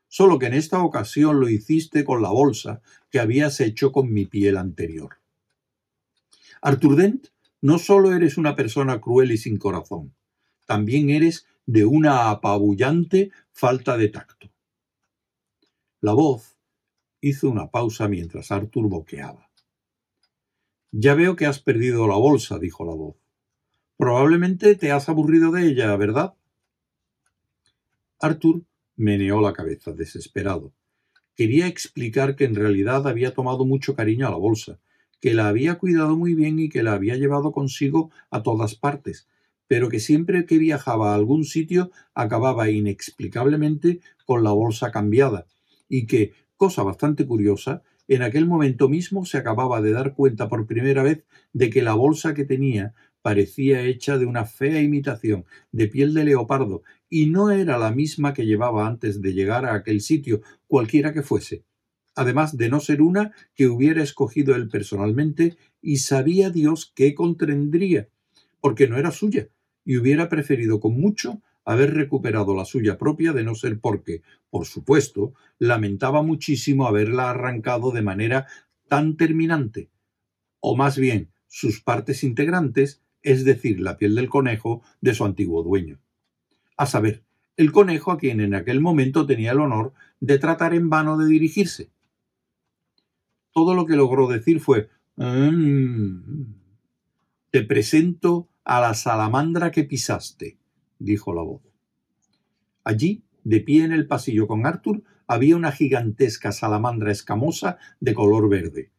Solo 0.10 0.40
que 0.40 0.48
en 0.48 0.54
esta 0.54 0.84
ocasión 0.84 1.40
lo 1.40 1.48
hiciste 1.48 2.04
con 2.04 2.22
la 2.22 2.30
bolsa 2.30 2.82
que 3.10 3.20
habías 3.20 3.62
hecho 3.62 3.94
con 3.94 4.12
mi 4.12 4.26
piel 4.26 4.58
anterior. 4.58 5.20
Arthur 6.62 6.98
Dent, 6.98 7.28
no 7.62 7.80
solo 7.80 8.14
eres 8.14 8.38
una 8.38 8.58
persona 8.58 9.00
cruel 9.00 9.32
y 9.32 9.38
sin 9.38 9.58
corazón, 9.58 10.14
también 10.66 11.10
eres 11.10 11.48
de 11.68 11.86
una 11.86 12.32
apabullante 12.32 13.32
falta 13.52 13.98
de 13.98 14.08
tacto. 14.08 14.50
La 16.00 16.14
voz 16.14 16.58
hizo 17.20 17.50
una 17.50 17.70
pausa 17.70 18.08
mientras 18.08 18.52
Arthur 18.52 18.88
boqueaba. 18.88 19.50
Ya 20.92 21.14
veo 21.14 21.36
que 21.36 21.46
has 21.46 21.60
perdido 21.60 22.08
la 22.08 22.16
bolsa, 22.16 22.58
dijo 22.58 22.86
la 22.86 22.94
voz. 22.94 23.18
Probablemente 23.98 24.76
te 24.76 24.92
has 24.92 25.10
aburrido 25.10 25.52
de 25.52 25.68
ella, 25.68 25.96
¿verdad? 25.98 26.36
Arthur 28.20 28.64
meneó 28.96 29.42
la 29.42 29.54
cabeza, 29.54 29.92
desesperado. 29.92 30.72
Quería 31.36 31.68
explicar 31.68 32.38
que 32.38 32.46
en 32.46 32.56
realidad 32.56 33.08
había 33.08 33.34
tomado 33.34 33.66
mucho 33.66 33.94
cariño 33.94 34.26
a 34.28 34.32
la 34.32 34.38
bolsa, 34.38 34.80
que 35.20 35.34
la 35.34 35.50
había 35.50 35.78
cuidado 35.78 36.16
muy 36.16 36.34
bien 36.34 36.60
y 36.60 36.70
que 36.70 36.82
la 36.82 36.94
había 36.94 37.18
llevado 37.18 37.52
consigo 37.52 38.10
a 38.32 38.42
todas 38.42 38.76
partes, 38.76 39.28
pero 39.68 39.90
que 39.90 40.00
siempre 40.00 40.46
que 40.46 40.58
viajaba 40.58 41.12
a 41.12 41.16
algún 41.16 41.44
sitio 41.44 41.92
acababa 42.14 42.70
inexplicablemente 42.70 44.00
con 44.26 44.44
la 44.44 44.52
bolsa 44.52 44.92
cambiada, 44.92 45.46
y 45.90 46.06
que, 46.08 46.34
cosa 46.56 46.84
bastante 46.84 47.26
curiosa, 47.26 47.84
en 48.08 48.22
aquel 48.22 48.48
momento 48.48 48.88
mismo 48.88 49.26
se 49.26 49.38
acababa 49.38 49.82
de 49.82 49.92
dar 49.92 50.14
cuenta 50.14 50.48
por 50.48 50.66
primera 50.66 51.04
vez 51.04 51.26
de 51.54 51.70
que 51.70 51.82
la 51.82 51.94
bolsa 51.94 52.34
que 52.34 52.46
tenía 52.46 52.94
parecía 53.22 53.82
hecha 53.82 54.18
de 54.18 54.26
una 54.26 54.46
fea 54.46 54.82
imitación 54.82 55.46
de 55.72 55.88
piel 55.88 56.14
de 56.14 56.24
leopardo 56.24 56.84
y 57.10 57.26
no 57.26 57.52
era 57.52 57.78
la 57.78 57.92
misma 57.92 58.34
que 58.34 58.46
llevaba 58.46 58.88
antes 58.88 59.22
de 59.22 59.34
llegar 59.34 59.66
a 59.66 59.74
aquel 59.74 60.00
sitio, 60.00 60.42
cualquiera 60.68 61.12
que 61.12 61.24
fuese, 61.24 61.66
además 62.16 62.56
de 62.56 62.70
no 62.70 62.80
ser 62.80 63.02
una 63.02 63.34
que 63.56 63.68
hubiera 63.68 64.02
escogido 64.02 64.56
él 64.56 64.70
personalmente 64.70 65.58
y 65.82 65.98
sabía 65.98 66.50
Dios 66.50 66.92
qué 66.96 67.14
contendría, 67.14 68.08
porque 68.62 68.88
no 68.88 68.98
era 68.98 69.12
suya, 69.12 69.50
y 69.88 69.96
hubiera 69.96 70.28
preferido 70.28 70.82
con 70.82 71.00
mucho 71.00 71.42
haber 71.64 71.94
recuperado 71.94 72.54
la 72.54 72.66
suya 72.66 72.98
propia 72.98 73.32
de 73.32 73.46
no 73.46 73.56
ser 73.56 73.80
porque, 73.80 74.22
por 74.50 74.66
supuesto, 74.66 75.34
lamentaba 75.60 76.22
muchísimo 76.24 76.88
haberla 76.88 77.30
arrancado 77.30 77.92
de 77.92 78.02
manera 78.02 78.48
tan 78.90 79.16
terminante, 79.16 79.90
o 80.60 80.76
más 80.76 80.98
bien 80.98 81.30
sus 81.48 81.82
partes 81.82 82.26
integrantes, 82.26 83.02
es 83.22 83.46
decir, 83.46 83.80
la 83.80 83.98
piel 83.98 84.14
del 84.16 84.28
conejo 84.28 84.82
de 85.00 85.14
su 85.14 85.24
antiguo 85.24 85.64
dueño. 85.64 86.00
A 86.76 86.86
saber, 86.86 87.24
el 87.56 87.72
conejo 87.72 88.12
a 88.12 88.18
quien 88.18 88.42
en 88.42 88.56
aquel 88.56 88.82
momento 88.82 89.26
tenía 89.26 89.54
el 89.54 89.62
honor 89.62 89.94
de 90.20 90.38
tratar 90.38 90.74
en 90.74 90.90
vano 90.90 91.18
de 91.18 91.28
dirigirse. 91.28 91.90
Todo 93.54 93.74
lo 93.74 93.86
que 93.86 93.96
logró 93.96 94.28
decir 94.28 94.60
fue 94.60 94.90
mm, 95.16 96.44
Te 97.52 97.64
presento 97.64 98.50
a 98.70 98.82
la 98.82 98.94
salamandra 98.94 99.72
que 99.72 99.86
pisaste 99.86 100.58
dijo 101.00 101.34
la 101.34 101.42
voz. 101.42 101.62
Allí, 102.84 103.24
de 103.46 103.62
pie 103.62 103.86
en 103.86 103.94
el 103.94 104.08
pasillo 104.08 104.46
con 104.46 104.66
Arthur, 104.66 105.04
había 105.26 105.56
una 105.56 105.72
gigantesca 105.72 106.52
salamandra 106.52 107.14
escamosa 107.14 107.78
de 108.02 108.14
color 108.14 108.50
verde. 108.50 108.92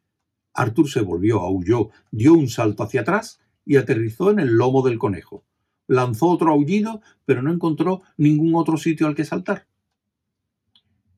Arthur 0.55 0.89
se 0.89 1.01
volvió, 1.01 1.41
aulló, 1.41 1.91
dio 2.09 2.33
un 2.33 2.49
salto 2.49 2.81
hacia 2.81 3.01
atrás 3.01 3.41
y 3.63 3.75
aterrizó 3.75 4.31
en 4.31 4.39
el 4.39 4.55
lomo 4.55 4.81
del 4.81 4.97
conejo. 4.97 5.45
Lanzó 5.85 6.29
otro 6.29 6.51
aullido, 6.51 7.01
pero 7.25 7.43
no 7.43 7.53
encontró 7.53 8.01
ningún 8.17 8.55
otro 8.55 8.75
sitio 8.75 9.05
al 9.05 9.13
que 9.13 9.23
saltar. 9.23 9.67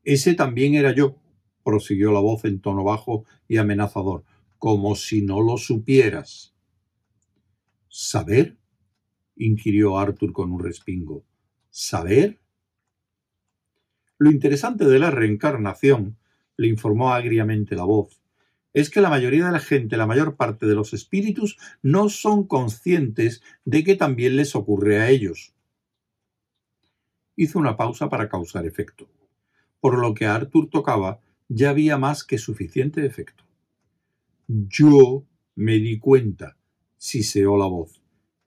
Ese 0.04 0.34
también 0.34 0.76
era 0.76 0.94
yo, 0.94 1.16
prosiguió 1.64 2.12
la 2.12 2.20
voz 2.20 2.44
en 2.44 2.60
tono 2.60 2.84
bajo 2.84 3.24
y 3.48 3.58
amenazador, 3.58 4.26
como 4.58 4.96
si 4.96 5.22
no 5.22 5.40
lo 5.40 5.58
supieras. 5.58 6.51
¿Saber? 7.94 8.58
inquirió 9.36 10.00
Arthur 10.00 10.32
con 10.32 10.54
un 10.54 10.64
respingo. 10.64 11.26
¿Saber? 11.70 12.40
Lo 14.18 14.32
interesante 14.32 14.86
de 14.86 14.98
la 14.98 15.12
reencarnación, 15.12 16.18
le 16.56 16.68
informó 16.68 17.14
agriamente 17.14 17.76
la 17.76 17.84
voz, 17.84 18.22
es 18.72 18.90
que 18.90 19.02
la 19.02 19.10
mayoría 19.10 19.46
de 19.46 19.52
la 19.52 19.60
gente, 19.60 19.98
la 19.98 20.08
mayor 20.08 20.38
parte 20.38 20.68
de 20.68 20.74
los 20.74 20.94
espíritus, 20.94 21.58
no 21.82 22.08
son 22.08 22.48
conscientes 22.48 23.44
de 23.66 23.84
que 23.84 23.96
también 23.96 24.38
les 24.38 24.56
ocurre 24.56 25.02
a 25.02 25.10
ellos. 25.10 25.54
Hizo 27.36 27.60
una 27.60 27.76
pausa 27.76 28.08
para 28.08 28.30
causar 28.30 28.66
efecto. 28.66 29.10
Por 29.82 30.00
lo 30.00 30.14
que 30.14 30.28
a 30.28 30.36
Arthur 30.36 30.70
tocaba, 30.70 31.20
ya 31.50 31.72
había 31.72 31.98
más 31.98 32.24
que 32.24 32.38
suficiente 32.38 33.06
efecto. 33.06 33.44
Yo 34.48 35.26
me 35.56 35.74
di 35.74 36.00
cuenta, 36.00 36.56
siseó 37.02 37.58
la 37.58 37.66
voz. 37.66 38.00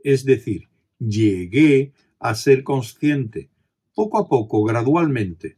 Es 0.04 0.25
decir, 0.25 0.68
llegué 1.00 1.92
a 2.20 2.37
ser 2.37 2.62
consciente, 2.62 3.50
poco 3.96 4.16
a 4.16 4.28
poco, 4.28 4.62
gradualmente. 4.62 5.56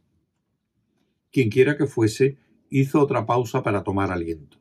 Quienquiera 1.29 1.77
que 1.77 1.85
fuese, 1.85 2.37
hizo 2.71 2.99
otra 2.99 3.27
pausa 3.27 3.61
para 3.61 3.83
tomar 3.83 4.11
aliento. 4.11 4.57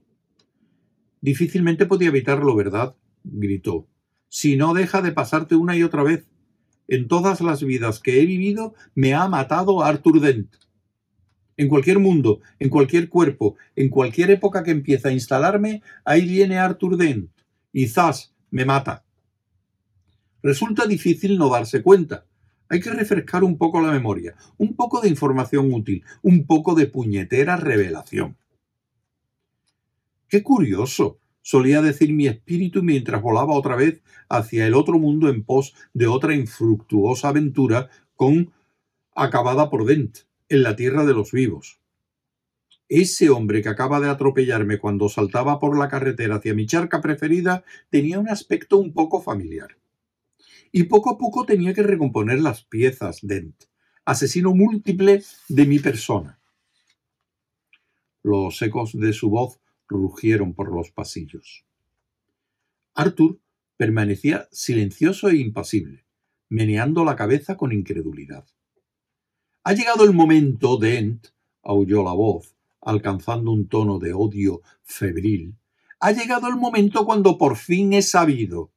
Difícilmente 1.22 1.86
podía 1.86 2.08
evitarlo, 2.08 2.54
¿verdad? 2.54 2.94
gritó. 3.24 3.88
Si 4.28 4.58
no 4.58 4.74
deja 4.74 5.00
de 5.00 5.12
pasarte 5.12 5.56
una 5.56 5.74
y 5.74 5.82
otra 5.82 6.02
vez. 6.02 6.28
En 6.88 7.08
todas 7.08 7.40
las 7.40 7.64
vidas 7.64 8.00
que 8.00 8.20
he 8.20 8.26
vivido 8.26 8.74
me 8.94 9.14
ha 9.14 9.26
matado 9.28 9.82
Arthur 9.82 10.20
Dent. 10.20 10.56
En 11.56 11.68
cualquier 11.68 12.00
mundo, 12.00 12.40
en 12.58 12.68
cualquier 12.68 13.08
cuerpo, 13.08 13.56
en 13.76 13.88
cualquier 13.88 14.30
época 14.30 14.62
que 14.62 14.72
empieza 14.72 15.08
a 15.08 15.12
instalarme, 15.12 15.82
ahí 16.04 16.26
viene 16.26 16.58
Arthur 16.58 16.98
Dent. 16.98 17.30
Y 17.76 17.92
me 18.52 18.64
mata. 18.64 19.04
Resulta 20.42 20.86
difícil 20.86 21.36
no 21.36 21.50
darse 21.50 21.82
cuenta. 21.82 22.24
Hay 22.70 22.80
que 22.80 22.88
refrescar 22.88 23.44
un 23.44 23.58
poco 23.58 23.82
la 23.82 23.92
memoria, 23.92 24.34
un 24.56 24.74
poco 24.74 25.02
de 25.02 25.10
información 25.10 25.70
útil, 25.74 26.02
un 26.22 26.46
poco 26.46 26.74
de 26.74 26.86
puñetera 26.86 27.58
revelación. 27.58 28.38
¡Qué 30.26 30.42
curioso! 30.42 31.20
solía 31.42 31.82
decir 31.82 32.14
mi 32.14 32.26
espíritu 32.28 32.82
mientras 32.82 33.20
volaba 33.20 33.52
otra 33.52 33.76
vez 33.76 34.02
hacia 34.30 34.66
el 34.66 34.72
otro 34.72 34.98
mundo 34.98 35.28
en 35.28 35.44
pos 35.44 35.74
de 35.92 36.06
otra 36.06 36.34
infructuosa 36.34 37.28
aventura 37.28 37.90
con 38.14 38.54
acabada 39.14 39.68
por 39.68 39.84
Dent, 39.84 40.20
en 40.48 40.62
la 40.62 40.76
tierra 40.76 41.04
de 41.04 41.12
los 41.12 41.30
vivos. 41.30 41.78
Ese 42.88 43.30
hombre 43.30 43.62
que 43.62 43.68
acaba 43.68 44.00
de 44.00 44.08
atropellarme 44.08 44.78
cuando 44.78 45.08
saltaba 45.08 45.58
por 45.58 45.76
la 45.76 45.88
carretera 45.88 46.36
hacia 46.36 46.54
mi 46.54 46.66
charca 46.66 47.00
preferida 47.00 47.64
tenía 47.90 48.18
un 48.20 48.28
aspecto 48.28 48.78
un 48.78 48.92
poco 48.92 49.20
familiar 49.20 49.76
y 50.72 50.84
poco 50.84 51.10
a 51.10 51.18
poco 51.18 51.46
tenía 51.46 51.74
que 51.74 51.82
recomponer 51.82 52.40
las 52.40 52.62
piezas 52.64 53.20
Dent, 53.22 53.64
asesino 54.04 54.54
múltiple 54.54 55.22
de 55.48 55.66
mi 55.66 55.78
persona. 55.78 56.38
Los 58.22 58.60
ecos 58.62 58.92
de 58.92 59.12
su 59.12 59.30
voz 59.30 59.60
rugieron 59.88 60.54
por 60.54 60.72
los 60.74 60.90
pasillos. 60.90 61.64
Arthur 62.94 63.38
permanecía 63.76 64.48
silencioso 64.50 65.28
e 65.28 65.36
impasible, 65.36 66.04
meneando 66.48 67.04
la 67.04 67.16
cabeza 67.16 67.56
con 67.56 67.72
incredulidad. 67.72 68.46
Ha 69.62 69.72
llegado 69.72 70.04
el 70.04 70.12
momento, 70.12 70.76
Dent, 70.76 71.28
aulló 71.62 72.02
la 72.02 72.12
voz, 72.12 72.55
alcanzando 72.86 73.50
un 73.50 73.68
tono 73.68 73.98
de 73.98 74.14
odio 74.14 74.62
febril. 74.82 75.56
Ha 75.98 76.12
llegado 76.12 76.48
el 76.48 76.56
momento 76.56 77.04
cuando 77.04 77.36
por 77.36 77.56
fin 77.56 77.92
he 77.92 78.00
sabido. 78.00 78.72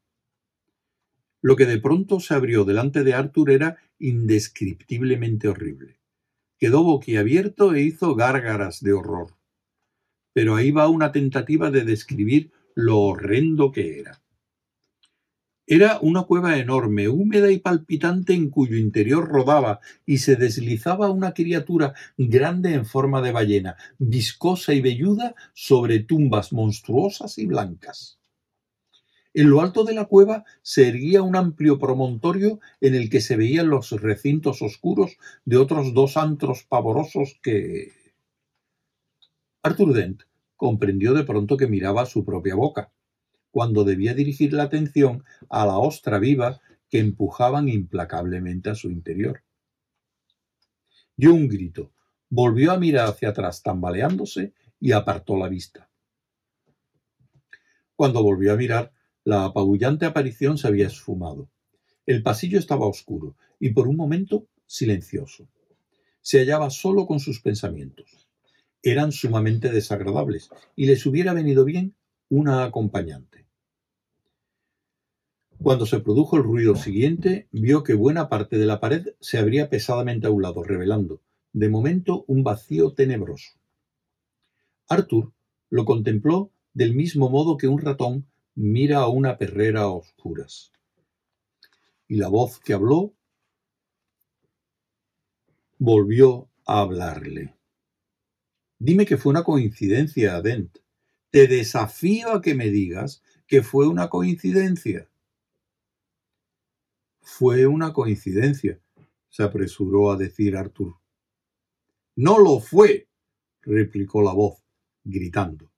Lo 1.42 1.56
que 1.56 1.68
de 1.68 1.80
pronto 1.80 2.20
se 2.20 2.34
abrió 2.34 2.66
delante 2.66 3.04
de 3.04 3.14
Arthur 3.14 3.52
era 3.52 3.78
indescriptiblemente 4.00 5.48
horrible. 5.48 6.00
Quedó 6.58 6.84
boquiabierto 6.84 7.76
e 7.76 7.84
hizo 7.84 8.16
gárgaras 8.16 8.82
de 8.82 8.94
horror. 8.94 9.38
Pero 10.34 10.56
ahí 10.56 10.72
va 10.72 10.90
una 10.90 11.12
tentativa 11.12 11.70
de 11.70 11.86
describir 11.86 12.52
lo 12.74 12.98
horrendo 12.98 13.72
que 13.72 14.00
era. 14.00 14.24
Era 15.72 16.00
una 16.02 16.24
cueva 16.24 16.58
enorme, 16.58 17.10
húmeda 17.10 17.52
y 17.52 17.60
palpitante 17.60 18.34
en 18.34 18.50
cuyo 18.50 18.76
interior 18.76 19.28
rodaba 19.30 19.82
y 20.04 20.18
se 20.18 20.36
deslizaba 20.36 21.12
una 21.12 21.36
criatura 21.36 21.94
grande 22.18 22.74
en 22.74 22.88
forma 22.88 23.22
de 23.22 23.32
ballena, 23.32 23.76
viscosa 24.00 24.74
y 24.74 24.82
velluda 24.82 25.36
sobre 25.54 26.00
tumbas 26.00 26.54
monstruosas 26.54 27.38
y 27.38 27.46
blancas. 27.46 28.18
En 29.36 29.52
lo 29.52 29.62
alto 29.62 29.84
de 29.84 29.94
la 29.94 30.06
cueva 30.06 30.44
se 30.64 30.88
erguía 30.88 31.22
un 31.22 31.36
amplio 31.36 31.78
promontorio 31.78 32.60
en 32.82 32.96
el 32.96 33.12
que 33.12 33.22
se 33.22 33.38
veían 33.38 33.70
los 33.70 33.92
recintos 33.92 34.64
oscuros 34.64 35.18
de 35.46 35.58
otros 35.58 35.94
dos 35.94 36.18
antros 36.18 36.64
pavorosos 36.64 37.38
que... 37.44 37.92
Arthur 39.62 39.94
Dent 39.94 40.24
comprendió 40.56 41.14
de 41.14 41.26
pronto 41.26 41.58
que 41.58 41.68
miraba 41.68 42.08
su 42.08 42.26
propia 42.26 42.56
boca 42.56 42.92
cuando 43.52 43.84
debía 43.84 44.14
dirigir 44.14 44.54
la 44.54 44.64
atención 44.64 45.24
a 45.50 45.66
la 45.66 45.78
ostra 45.78 46.20
viva 46.20 46.62
que 46.90 47.00
empujaban 47.00 47.70
implacablemente 47.70 48.70
a 48.70 48.76
su 48.76 48.90
interior. 48.90 49.44
Dio 51.16 51.34
un 51.34 51.48
grito, 51.48 51.92
volvió 52.30 52.72
a 52.72 52.80
mirar 52.80 53.10
hacia 53.10 53.30
atrás 53.30 53.62
tambaleándose 53.62 54.54
y 54.80 54.92
apartó 54.92 55.38
la 55.38 55.50
vista. 55.50 55.90
Cuando 57.96 58.24
volvió 58.24 58.54
a 58.54 58.58
mirar, 58.58 58.94
la 59.26 59.46
apabullante 59.46 60.06
aparición 60.06 60.58
se 60.58 60.68
había 60.68 60.88
esfumado. 60.88 61.50
El 62.06 62.24
pasillo 62.24 62.58
estaba 62.58 62.88
oscuro 62.88 63.36
y 63.60 63.72
por 63.72 63.88
un 63.88 63.98
momento 63.98 64.48
silencioso. 64.66 65.48
Se 66.22 66.40
hallaba 66.40 66.70
solo 66.70 67.06
con 67.06 67.20
sus 67.20 67.42
pensamientos. 67.42 68.28
Eran 68.82 69.12
sumamente 69.12 69.70
desagradables 69.70 70.50
y 70.76 70.86
les 70.86 71.06
hubiera 71.06 71.34
venido 71.34 71.66
bien 71.66 71.96
una 72.30 72.64
acompañante. 72.64 73.39
Cuando 75.70 75.86
se 75.86 76.00
produjo 76.00 76.36
el 76.36 76.42
ruido 76.42 76.76
siguiente, 76.76 77.48
vio 77.52 77.84
que 77.84 77.94
buena 77.94 78.28
parte 78.28 78.58
de 78.58 78.66
la 78.66 78.80
pared 78.80 79.10
se 79.20 79.38
abría 79.38 79.70
pesadamente 79.70 80.26
a 80.26 80.32
un 80.32 80.42
lado, 80.42 80.64
revelando, 80.64 81.22
de 81.54 81.70
momento, 81.70 82.26
un 82.26 82.44
vacío 82.44 82.94
tenebroso. 82.94 83.52
Arthur 84.88 85.32
lo 85.70 85.86
contempló 85.86 86.50
del 86.74 86.96
mismo 86.96 87.30
modo 87.30 87.56
que 87.56 87.68
un 87.68 87.80
ratón 87.80 88.26
mira 88.56 88.98
a 88.98 89.10
una 89.10 89.38
perrera 89.38 89.82
a 89.82 89.90
oscuras. 89.90 90.72
Y 92.08 92.16
la 92.16 92.30
voz 92.30 92.60
que 92.60 92.74
habló 92.74 93.14
volvió 95.78 96.50
a 96.66 96.80
hablarle. 96.80 97.54
Dime 98.80 99.06
que 99.06 99.18
fue 99.18 99.30
una 99.30 99.44
coincidencia, 99.44 100.42
Dent. 100.42 100.80
Te 101.30 101.46
desafío 101.46 102.32
a 102.32 102.42
que 102.42 102.56
me 102.56 102.72
digas 102.72 103.22
que 103.46 103.62
fue 103.62 103.88
una 103.88 104.10
coincidencia. 104.10 105.08
Fue 107.32 107.68
una 107.68 107.94
coincidencia, 107.94 108.82
se 109.30 109.44
apresuró 109.44 110.12
a 110.12 110.18
decir 110.18 110.58
Arthur. 110.58 110.96
No 112.16 112.38
lo 112.40 112.60
fue, 112.60 113.08
replicó 113.62 114.22
la 114.22 114.34
voz, 114.34 114.66
gritando. 115.04 115.72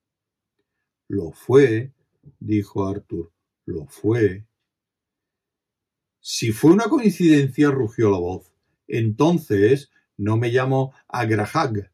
Lo 1.07 1.31
fue, 1.33 1.93
dijo 2.39 2.87
Arthur, 2.87 3.31
lo 3.65 3.85
fue. 3.85 4.47
Si 6.19 6.51
fue 6.51 6.71
una 6.71 6.85
coincidencia, 6.85 7.69
rugió 7.69 8.09
la 8.09 8.17
voz, 8.17 8.51
entonces 8.87 9.91
no 10.17 10.37
me 10.37 10.49
llamo 10.49 10.93
Agrahag, 11.09 11.91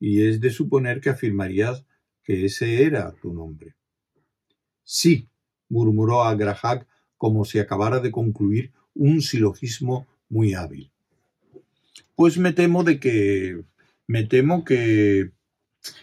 y 0.00 0.26
es 0.26 0.40
de 0.40 0.50
suponer 0.50 1.00
que 1.00 1.10
afirmarías 1.10 1.84
que 2.24 2.46
ese 2.46 2.82
era 2.82 3.14
tu 3.20 3.32
nombre. 3.32 3.76
Sí, 4.82 5.28
murmuró 5.68 6.24
Agrahag 6.24 6.88
como 7.16 7.44
si 7.44 7.58
acabara 7.58 8.00
de 8.00 8.10
concluir 8.10 8.72
un 8.94 9.22
silogismo 9.22 10.06
muy 10.28 10.54
hábil. 10.54 10.90
Pues 12.14 12.38
me 12.38 12.52
temo 12.52 12.84
de 12.84 13.00
que. 13.00 13.62
me 14.06 14.24
temo 14.24 14.64
que. 14.64 15.30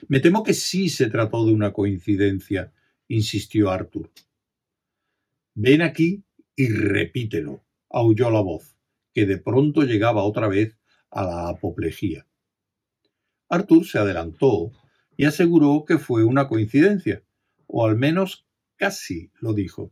me 0.07 0.19
temo 0.19 0.43
que 0.43 0.53
sí 0.53 0.89
se 0.89 1.09
trató 1.09 1.45
de 1.45 1.53
una 1.53 1.71
coincidencia, 1.71 2.71
insistió 3.07 3.69
Arthur. 3.69 4.09
Ven 5.53 5.81
aquí 5.81 6.23
y 6.55 6.69
repítelo, 6.69 7.63
aulló 7.89 8.29
la 8.29 8.41
voz, 8.41 8.75
que 9.13 9.25
de 9.25 9.37
pronto 9.37 9.83
llegaba 9.83 10.23
otra 10.23 10.47
vez 10.47 10.77
a 11.09 11.23
la 11.23 11.49
apoplejía. 11.49 12.25
Arthur 13.49 13.85
se 13.85 13.99
adelantó 13.99 14.71
y 15.17 15.25
aseguró 15.25 15.83
que 15.85 15.97
fue 15.97 16.23
una 16.23 16.47
coincidencia, 16.47 17.21
o 17.67 17.85
al 17.85 17.97
menos 17.97 18.45
casi 18.77 19.29
lo 19.39 19.53
dijo. 19.53 19.91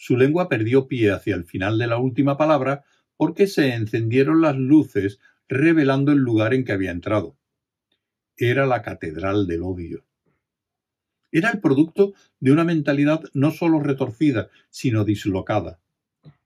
Su 0.00 0.16
lengua 0.16 0.48
perdió 0.48 0.86
pie 0.86 1.10
hacia 1.10 1.34
el 1.34 1.44
final 1.44 1.76
de 1.76 1.88
la 1.88 1.98
última 1.98 2.36
palabra 2.36 2.84
porque 3.16 3.48
se 3.48 3.74
encendieron 3.74 4.40
las 4.40 4.56
luces 4.56 5.18
revelando 5.48 6.12
el 6.12 6.18
lugar 6.18 6.54
en 6.54 6.64
que 6.64 6.70
había 6.70 6.92
entrado. 6.92 7.36
Era 8.36 8.64
la 8.64 8.80
catedral 8.82 9.48
del 9.48 9.64
odio. 9.64 10.04
Era 11.32 11.50
el 11.50 11.60
producto 11.60 12.14
de 12.38 12.52
una 12.52 12.62
mentalidad 12.62 13.24
no 13.34 13.50
sólo 13.50 13.80
retorcida, 13.80 14.50
sino 14.70 15.04
dislocada. 15.04 15.80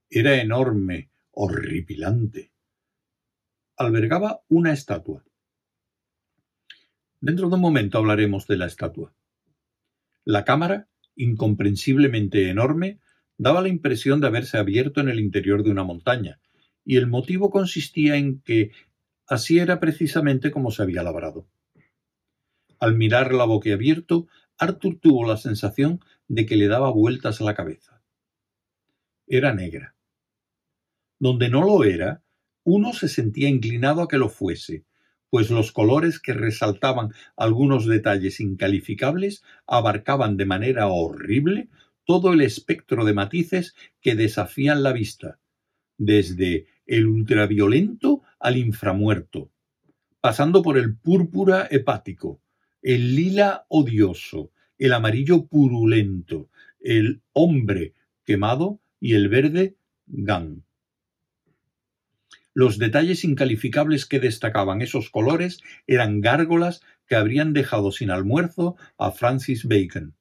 Era 0.09 0.41
enorme, 0.41 1.11
horripilante. 1.31 2.53
Albergaba 3.77 4.41
una 4.49 4.73
estatua. 4.73 5.27
Dentro 7.21 7.51
de 7.51 7.57
un 7.57 7.61
momento 7.61 7.99
hablaremos 7.99 8.47
de 8.47 8.57
la 8.57 8.65
estatua. 8.65 9.15
La 10.25 10.47
cámara, 10.47 10.89
incomprensiblemente 11.17 12.49
enorme, 12.49 13.02
daba 13.43 13.61
la 13.61 13.69
impresión 13.69 14.21
de 14.21 14.29
haberse 14.29 14.57
abierto 14.57 15.01
en 15.01 15.09
el 15.09 15.19
interior 15.19 15.65
de 15.65 15.71
una 15.71 15.83
montaña, 15.83 16.39
y 16.85 16.97
el 16.97 17.09
motivo 17.09 17.51
consistía 17.51 18.17
en 18.17 18.41
que 18.41 18.71
así 19.27 19.59
era 19.59 19.81
precisamente 19.81 20.53
como 20.53 20.71
se 20.71 20.83
había 20.83 21.03
labrado. 21.03 21.49
Al 22.79 22.95
mirarla 22.97 23.45
boquiabierto, 23.45 24.29
Arthur 24.59 24.99
tuvo 25.01 25.27
la 25.27 25.37
sensación 25.37 26.01
de 26.29 26.47
que 26.47 26.57
le 26.57 26.69
daba 26.69 26.91
vueltas 26.93 27.41
a 27.41 27.45
la 27.45 27.55
cabeza. 27.55 28.01
Era 29.27 29.53
negra. 29.53 29.97
Donde 31.19 31.49
no 31.49 31.63
lo 31.63 31.83
era, 31.83 32.23
uno 32.63 32.93
se 32.93 33.09
sentía 33.09 33.49
inclinado 33.49 34.03
a 34.03 34.09
que 34.09 34.19
lo 34.19 34.29
fuese, 34.29 34.85
pues 35.31 35.51
los 35.51 35.73
colores 35.73 36.21
que 36.21 36.33
resaltaban 36.33 37.13
algunos 37.37 37.87
detalles 37.87 38.39
incalificables 38.39 39.43
abarcaban 39.67 40.37
de 40.37 40.47
manera 40.47 40.87
horrible 40.87 41.71
todo 42.05 42.33
el 42.33 42.41
espectro 42.41 43.05
de 43.05 43.15
matices 43.15 43.75
que 44.01 44.15
desafían 44.15 44.83
la 44.83 44.93
vista, 44.93 45.39
desde 45.99 46.67
el 46.87 47.07
ultraviolento 47.07 48.23
al 48.41 48.57
inframuerto, 48.57 49.51
pasando 50.21 50.63
por 50.63 50.79
el 50.79 50.97
púrpura 50.97 51.69
hepático, 51.71 52.41
el 52.83 53.15
lila 53.15 53.65
odioso, 53.69 54.51
el 54.79 54.93
amarillo 54.93 55.47
purulento, 55.47 56.51
el 56.81 57.23
hombre 57.33 57.95
quemado 58.25 58.81
y 58.99 59.15
el 59.15 59.29
verde 59.29 59.77
gan. 60.07 60.65
Los 62.55 62.79
detalles 62.79 63.25
incalificables 63.25 64.05
que 64.05 64.21
destacaban 64.21 64.83
esos 64.83 65.09
colores 65.09 65.61
eran 65.87 66.21
gárgolas 66.21 66.83
que 67.07 67.17
habrían 67.17 67.53
dejado 67.53 67.93
sin 67.93 68.11
almuerzo 68.11 68.77
a 68.99 69.11
Francis 69.11 69.65
Bacon. 69.65 70.15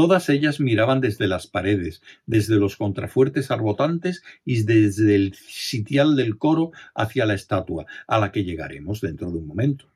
Todas 0.00 0.30
ellas 0.30 0.60
miraban 0.60 1.02
desde 1.02 1.28
las 1.28 1.46
paredes, 1.46 2.00
desde 2.24 2.56
los 2.56 2.78
contrafuertes 2.78 3.50
arbotantes 3.50 4.22
y 4.46 4.62
desde 4.62 5.14
el 5.14 5.34
sitial 5.34 6.16
del 6.16 6.38
coro 6.38 6.70
hacia 6.94 7.26
la 7.26 7.34
estatua, 7.34 7.84
a 8.06 8.18
la 8.18 8.32
que 8.32 8.44
llegaremos 8.44 9.02
dentro 9.02 9.30
de 9.30 9.36
un 9.36 9.46
momento. 9.46 9.92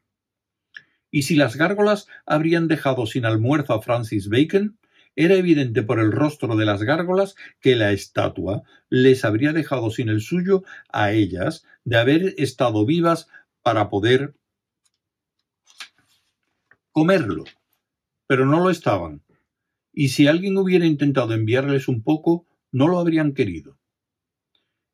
Y 1.11 1.23
si 1.23 1.37
las 1.37 1.57
gárgolas 1.57 2.07
habrían 2.27 2.69
dejado 2.69 3.07
sin 3.07 3.25
almuerzo 3.25 3.73
a 3.73 3.81
Francis 3.81 4.29
Bacon, 4.29 4.77
era 5.17 5.37
evidente 5.37 5.83
por 5.83 5.99
el 5.99 6.12
rostro 6.12 6.55
de 6.55 6.67
las 6.67 6.83
gárgolas 6.83 7.35
que 7.62 7.75
la 7.75 7.93
estatua 7.93 8.62
les 8.90 9.25
habría 9.25 9.55
dejado 9.55 9.90
sin 9.90 10.11
el 10.11 10.21
suyo 10.21 10.64
a 10.90 11.12
ellas 11.12 11.64
de 11.85 11.97
haber 11.97 12.35
estado 12.37 12.85
vivas 12.85 13.29
para 13.62 13.88
poder 13.88 14.35
comerlo. 16.93 17.45
Pero 18.27 18.45
no 18.45 18.61
lo 18.61 18.69
estaban. 18.69 19.24
Y 19.95 20.09
si 20.09 20.27
alguien 20.27 20.59
hubiera 20.59 20.87
intentado 20.87 21.35
enviarles 21.35 21.87
un 21.87 22.03
poco, 22.03 22.47
no 22.73 22.89
lo 22.89 22.99
habrían 22.99 23.33
querido. 23.33 23.79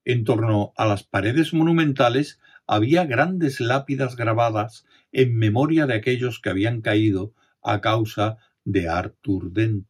En 0.05 0.25
torno 0.25 0.73
a 0.77 0.85
las 0.85 1.05
paredes 1.05 1.55
monumentales 1.55 2.39
había 2.67 3.05
grandes 3.07 3.61
lápidas 3.61 4.15
grabadas 4.15 4.87
en 5.11 5.37
memoria 5.37 5.87
de 5.87 5.95
aquellos 5.95 6.39
que 6.39 6.51
habían 6.51 6.83
caído 6.83 7.33
a 7.63 7.81
causa 7.81 8.37
de 8.65 8.89
Arthur 8.89 9.51
Dent. 9.53 9.87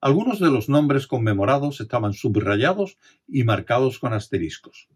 Algunos 0.00 0.40
de 0.40 0.50
los 0.50 0.68
nombres 0.68 1.06
conmemorados 1.06 1.80
estaban 1.80 2.14
subrayados 2.14 2.96
y 3.28 3.44
marcados 3.44 3.98
con 3.98 4.14
asteriscos. 4.14 4.88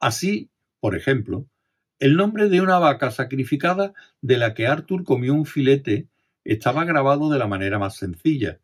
Así, 0.00 0.50
por 0.80 0.96
ejemplo, 0.96 1.46
el 1.98 2.16
nombre 2.16 2.48
de 2.48 2.60
una 2.60 2.78
vaca 2.78 3.10
sacrificada 3.10 3.92
de 4.20 4.38
la 4.38 4.54
que 4.54 4.66
Arthur 4.66 5.04
comió 5.04 5.34
un 5.34 5.46
filete 5.46 6.08
estaba 6.44 6.84
grabado 6.84 7.30
de 7.30 7.38
la 7.38 7.46
manera 7.46 7.78
más 7.78 7.96
sencilla, 7.96 8.60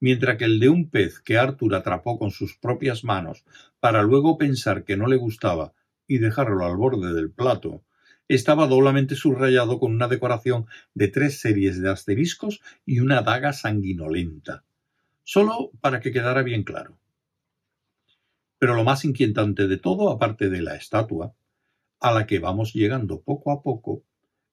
mientras 0.00 0.36
que 0.36 0.44
el 0.44 0.60
de 0.60 0.68
un 0.68 0.90
pez 0.90 1.20
que 1.20 1.38
Arthur 1.38 1.74
atrapó 1.74 2.18
con 2.18 2.30
sus 2.30 2.56
propias 2.56 3.04
manos 3.04 3.44
para 3.80 4.02
luego 4.02 4.38
pensar 4.38 4.84
que 4.84 4.96
no 4.96 5.06
le 5.06 5.16
gustaba 5.16 5.72
y 6.06 6.18
dejarlo 6.18 6.64
al 6.66 6.76
borde 6.76 7.12
del 7.14 7.30
plato, 7.30 7.82
estaba 8.28 8.66
doblemente 8.66 9.14
subrayado 9.14 9.78
con 9.78 9.92
una 9.92 10.08
decoración 10.08 10.66
de 10.94 11.08
tres 11.08 11.40
series 11.40 11.80
de 11.80 11.90
asteriscos 11.90 12.60
y 12.86 13.00
una 13.00 13.22
daga 13.22 13.52
sanguinolenta, 13.52 14.64
solo 15.22 15.70
para 15.80 16.00
que 16.00 16.12
quedara 16.12 16.42
bien 16.42 16.64
claro. 16.64 16.98
Pero 18.58 18.74
lo 18.74 18.84
más 18.84 19.04
inquietante 19.04 19.66
de 19.68 19.76
todo, 19.76 20.10
aparte 20.10 20.48
de 20.48 20.62
la 20.62 20.76
estatua, 20.76 21.34
a 22.00 22.12
la 22.12 22.26
que 22.26 22.38
vamos 22.38 22.72
llegando 22.72 23.20
poco 23.20 23.52
a 23.52 23.62
poco, 23.62 24.02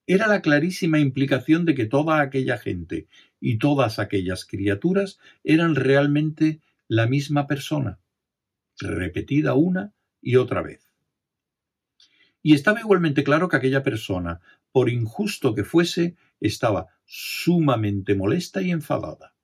era 0.06 0.26
la 0.26 0.42
clarísima 0.42 0.98
implicación 0.98 1.64
de 1.64 1.74
que 1.74 1.86
toda 1.86 2.20
aquella 2.20 2.58
gente 2.58 3.06
y 3.40 3.58
todas 3.58 3.98
aquellas 3.98 4.44
criaturas 4.44 5.18
eran 5.44 5.74
realmente 5.74 6.60
la 6.88 7.06
misma 7.06 7.46
persona, 7.46 8.00
repetida 8.78 9.54
una 9.54 9.94
y 10.20 10.36
otra 10.36 10.62
vez. 10.62 10.92
Y 12.42 12.54
estaba 12.54 12.80
igualmente 12.80 13.22
claro 13.22 13.48
que 13.48 13.56
aquella 13.56 13.82
persona, 13.82 14.40
por 14.72 14.88
injusto 14.88 15.54
que 15.54 15.64
fuese, 15.64 16.16
estaba 16.40 16.88
sumamente 17.04 18.14
molesta 18.14 18.62
y 18.62 18.72
enfadada. 18.72 19.34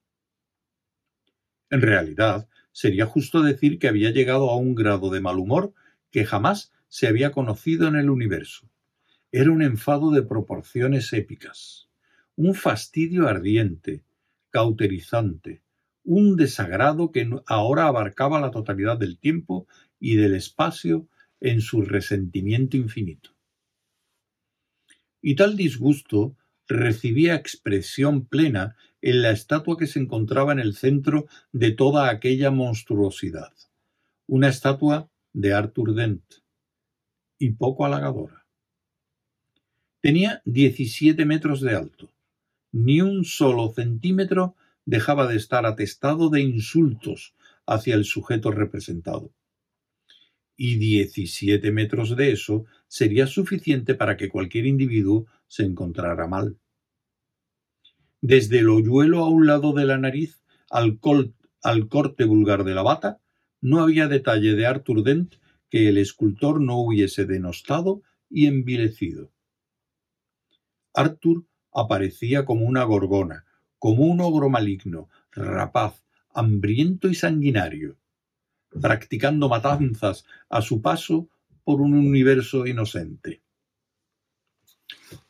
En 1.70 1.82
realidad, 1.82 2.48
sería 2.72 3.06
justo 3.06 3.42
decir 3.42 3.78
que 3.78 3.88
había 3.88 4.10
llegado 4.10 4.50
a 4.50 4.56
un 4.56 4.74
grado 4.74 5.10
de 5.10 5.20
mal 5.20 5.38
humor 5.38 5.74
que 6.10 6.24
jamás 6.24 6.72
se 6.88 7.06
había 7.06 7.30
conocido 7.30 7.86
en 7.86 7.96
el 7.96 8.10
universo. 8.10 8.68
Era 9.30 9.50
un 9.50 9.60
enfado 9.60 10.10
de 10.10 10.22
proporciones 10.22 11.12
épicas, 11.12 11.90
un 12.34 12.54
fastidio 12.54 13.28
ardiente, 13.28 14.02
cauterizante, 14.48 15.60
un 16.02 16.36
desagrado 16.36 17.12
que 17.12 17.28
ahora 17.44 17.88
abarcaba 17.88 18.40
la 18.40 18.50
totalidad 18.50 18.96
del 18.96 19.18
tiempo 19.18 19.66
y 20.00 20.16
del 20.16 20.34
espacio 20.34 21.06
en 21.40 21.60
su 21.60 21.82
resentimiento 21.82 22.78
infinito. 22.78 23.30
Y 25.20 25.34
tal 25.34 25.56
disgusto 25.56 26.34
recibía 26.66 27.34
expresión 27.34 28.24
plena 28.24 28.76
en 29.02 29.20
la 29.20 29.30
estatua 29.30 29.76
que 29.76 29.86
se 29.86 29.98
encontraba 29.98 30.52
en 30.52 30.58
el 30.58 30.74
centro 30.74 31.26
de 31.52 31.72
toda 31.72 32.08
aquella 32.08 32.50
monstruosidad, 32.50 33.52
una 34.26 34.48
estatua 34.48 35.10
de 35.34 35.52
Arthur 35.52 35.94
Dent, 35.94 36.24
y 37.38 37.50
poco 37.50 37.84
halagadora. 37.84 38.37
Tenía 40.00 40.42
17 40.44 41.24
metros 41.24 41.60
de 41.60 41.74
alto. 41.74 42.08
Ni 42.70 43.00
un 43.00 43.24
solo 43.24 43.72
centímetro 43.72 44.54
dejaba 44.84 45.26
de 45.26 45.36
estar 45.36 45.66
atestado 45.66 46.30
de 46.30 46.40
insultos 46.40 47.34
hacia 47.66 47.96
el 47.96 48.04
sujeto 48.04 48.52
representado. 48.52 49.32
Y 50.56 50.76
17 50.76 51.72
metros 51.72 52.16
de 52.16 52.32
eso 52.32 52.64
sería 52.86 53.26
suficiente 53.26 53.94
para 53.94 54.16
que 54.16 54.28
cualquier 54.28 54.66
individuo 54.66 55.26
se 55.48 55.64
encontrara 55.64 56.28
mal. 56.28 56.56
Desde 58.20 58.60
el 58.60 58.68
hoyuelo 58.68 59.24
a 59.24 59.28
un 59.28 59.46
lado 59.46 59.72
de 59.72 59.84
la 59.84 59.98
nariz 59.98 60.40
al, 60.70 60.98
corte 61.00 62.24
vulgar 62.24 62.64
de 62.64 62.74
la 62.74 62.82
bata, 62.82 63.20
no 63.60 63.80
había 63.80 64.06
detalle 64.06 64.54
de 64.54 64.66
Arthur 64.66 65.02
Dent 65.02 65.34
que 65.70 65.88
el 65.88 65.98
escultor 65.98 66.60
no 66.60 66.78
hubiese 66.78 67.24
denostado 67.24 68.02
y 68.30 68.46
envilecido. 68.46 69.30
Arthur 70.94 71.44
aparecía 71.72 72.44
como 72.44 72.64
una 72.64 72.84
gorgona, 72.84 73.44
como 73.78 74.04
un 74.04 74.20
ogro 74.20 74.48
maligno, 74.48 75.08
rapaz, 75.32 76.02
hambriento 76.34 77.08
y 77.08 77.14
sanguinario, 77.14 77.96
practicando 78.80 79.48
matanzas 79.48 80.24
a 80.48 80.62
su 80.62 80.82
paso 80.82 81.28
por 81.64 81.80
un 81.80 81.94
universo 81.94 82.66
inocente. 82.66 83.42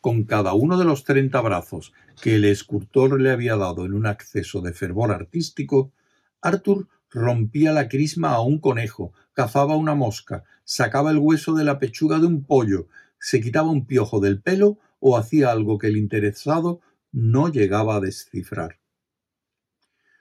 Con 0.00 0.24
cada 0.24 0.54
uno 0.54 0.78
de 0.78 0.84
los 0.84 1.04
treinta 1.04 1.40
brazos 1.40 1.92
que 2.22 2.36
el 2.36 2.44
escultor 2.44 3.20
le 3.20 3.30
había 3.30 3.56
dado 3.56 3.84
en 3.84 3.92
un 3.92 4.06
acceso 4.06 4.60
de 4.60 4.72
fervor 4.72 5.12
artístico, 5.12 5.92
Arthur 6.40 6.88
rompía 7.10 7.72
la 7.72 7.88
crisma 7.88 8.30
a 8.30 8.40
un 8.40 8.58
conejo, 8.58 9.12
cazaba 9.32 9.76
una 9.76 9.94
mosca, 9.94 10.44
sacaba 10.64 11.10
el 11.10 11.18
hueso 11.18 11.54
de 11.54 11.64
la 11.64 11.78
pechuga 11.78 12.18
de 12.18 12.26
un 12.26 12.44
pollo, 12.44 12.88
se 13.18 13.40
quitaba 13.40 13.70
un 13.70 13.86
piojo 13.86 14.20
del 14.20 14.40
pelo 14.40 14.78
o 15.00 15.16
hacía 15.16 15.50
algo 15.50 15.78
que 15.78 15.88
el 15.88 15.96
interesado 15.96 16.80
no 17.12 17.48
llegaba 17.48 17.96
a 17.96 18.00
descifrar. 18.00 18.78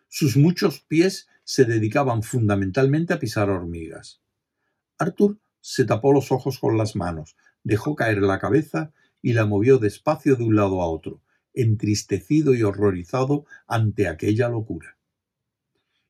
Sus 0.07 0.37
muchos 0.37 0.81
pies 0.81 1.27
se 1.43 1.65
dedicaban 1.65 2.23
fundamentalmente 2.23 3.13
a 3.13 3.19
pisar 3.19 3.49
hormigas. 3.49 4.21
Arthur 4.97 5.37
se 5.61 5.85
tapó 5.85 6.13
los 6.13 6.31
ojos 6.31 6.59
con 6.59 6.77
las 6.77 6.95
manos, 6.95 7.35
dejó 7.63 7.95
caer 7.95 8.21
la 8.21 8.39
cabeza 8.39 8.93
y 9.21 9.33
la 9.33 9.45
movió 9.45 9.77
despacio 9.77 10.35
de 10.35 10.43
un 10.43 10.55
lado 10.55 10.81
a 10.81 10.87
otro, 10.87 11.21
entristecido 11.53 12.53
y 12.53 12.63
horrorizado 12.63 13.45
ante 13.67 14.07
aquella 14.07 14.49
locura 14.49 14.96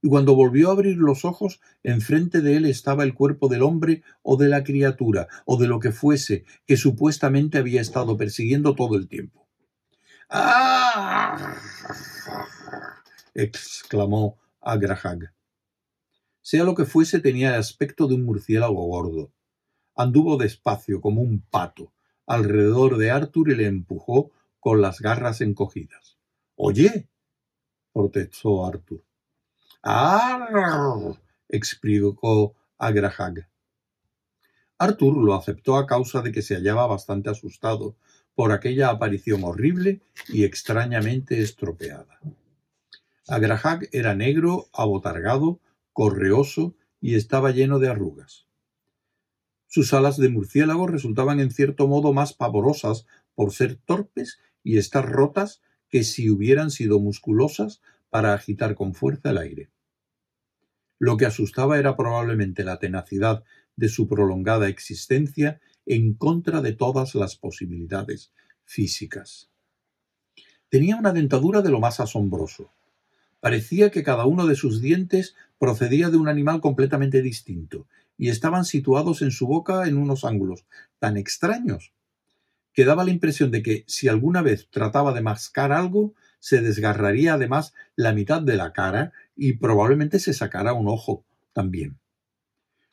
y 0.02 0.10
cuando 0.10 0.36
volvió 0.36 0.70
a 0.70 0.74
abrir 0.74 0.98
los 0.98 1.26
ojos, 1.26 1.60
enfrente 1.84 2.42
de 2.42 2.58
él 2.58 2.66
estaba 2.66 3.04
el 3.04 3.14
cuerpo 3.14 3.48
del 3.48 3.64
hombre 3.64 4.04
o 4.22 4.38
de 4.38 4.48
la 4.48 4.64
criatura, 4.64 5.28
o 5.46 5.58
de 5.58 5.68
lo 5.68 5.80
que 5.80 5.92
fuese, 5.92 6.46
que 6.66 6.78
supuestamente 6.78 7.58
había 7.58 7.82
estado 7.82 8.16
persiguiendo 8.16 8.76
todo 8.76 8.96
el 8.96 9.08
tiempo. 9.08 9.48
¡Ah! 10.30 11.56
exclamó 13.34 14.38
Agrahag. 14.62 15.34
Sea 16.42 16.64
lo 16.64 16.76
que 16.76 16.86
fuese, 16.86 17.20
tenía 17.20 17.50
el 17.50 17.56
aspecto 17.56 18.08
de 18.08 18.16
un 18.16 18.24
murciélago 18.24 18.86
gordo. 18.86 19.32
Anduvo 19.96 20.38
despacio 20.38 21.02
como 21.02 21.22
un 21.22 21.42
pato 21.42 21.92
alrededor 22.26 22.98
de 22.98 23.10
Arthur 23.10 23.52
y 23.52 23.56
le 23.56 23.68
empujó 23.68 24.32
con 24.60 24.82
las 24.82 25.00
garras 25.00 25.42
encogidas. 25.42 26.18
Oye, 26.56 27.08
protestó 27.94 28.66
Arthur. 28.66 29.07
¡Ah! 29.90 31.14
explicó 31.48 32.54
Agrahag. 32.78 33.48
Arthur 34.78 35.18
lo 35.18 35.34
aceptó 35.34 35.78
a 35.78 35.88
causa 35.88 36.22
de 36.22 36.34
que 36.34 36.42
se 36.42 36.56
hallaba 36.56 36.88
bastante 36.88 37.30
asustado 37.30 37.96
por 38.36 38.52
aquella 38.52 38.90
aparición 38.90 39.46
horrible 39.46 40.02
y 40.28 40.44
extrañamente 40.44 41.42
estropeada. 41.42 42.20
Agrahag 43.30 43.88
era 43.94 44.14
negro, 44.14 44.68
abotargado, 44.74 45.62
correoso 45.94 46.76
y 47.00 47.16
estaba 47.16 47.52
lleno 47.52 47.80
de 47.80 47.88
arrugas. 47.88 48.46
Sus 49.68 49.94
alas 49.94 50.18
de 50.18 50.28
murciélago 50.28 50.88
resultaban 50.88 51.40
en 51.40 51.50
cierto 51.50 51.88
modo 51.88 52.12
más 52.12 52.34
pavorosas 52.34 53.06
por 53.36 53.54
ser 53.54 53.78
torpes 53.78 54.38
y 54.66 54.80
estar 54.80 55.10
rotas 55.10 55.62
que 55.88 56.04
si 56.04 56.30
hubieran 56.30 56.72
sido 56.72 57.00
musculosas 57.00 57.80
para 58.10 58.34
agitar 58.34 58.76
con 58.76 58.94
fuerza 58.94 59.30
el 59.30 59.38
aire. 59.38 59.70
Lo 61.00 61.18
que 61.18 61.26
asustaba 61.26 61.78
era 61.78 61.96
probablemente 61.96 62.64
la 62.64 62.80
tenacidad 62.80 63.44
de 63.76 63.90
su 63.90 64.08
prolongada 64.08 64.68
existencia 64.68 65.60
en 65.86 66.14
contra 66.14 66.62
de 66.62 66.74
todas 66.74 67.16
las 67.16 67.36
posibilidades 67.36 68.32
físicas. 68.66 69.50
Tenía 70.70 70.98
una 70.98 71.14
dentadura 71.14 71.62
de 71.62 71.70
lo 71.70 71.80
más 71.80 72.00
asombroso. 72.00 72.74
Parecía 73.40 73.92
que 73.92 74.04
cada 74.04 74.26
uno 74.26 74.48
de 74.48 74.56
sus 74.56 74.82
dientes 74.82 75.36
procedía 75.60 76.10
de 76.10 76.18
un 76.18 76.28
animal 76.28 76.60
completamente 76.60 77.22
distinto, 77.22 77.88
y 78.18 78.30
estaban 78.30 78.66
situados 78.66 79.22
en 79.22 79.32
su 79.32 79.48
boca 79.48 79.88
en 79.88 79.98
unos 79.98 80.26
ángulos 80.26 80.66
tan 81.00 81.18
extraños 81.18 81.94
que 82.74 82.86
daba 82.86 83.06
la 83.06 83.12
impresión 83.12 83.52
de 83.52 83.64
que 83.64 83.84
si 83.88 84.08
alguna 84.08 84.42
vez 84.42 84.68
trataba 84.70 85.14
de 85.14 85.22
mascar 85.22 85.72
algo, 85.72 86.14
se 86.40 86.62
desgarraría 86.62 87.34
además 87.34 87.74
la 87.96 88.14
mitad 88.14 88.42
de 88.42 88.56
la 88.56 88.74
cara 88.74 89.14
y 89.36 89.54
probablemente 89.54 90.20
se 90.20 90.34
sacara 90.34 90.74
un 90.74 90.88
ojo 90.88 91.26
también. 91.54 92.00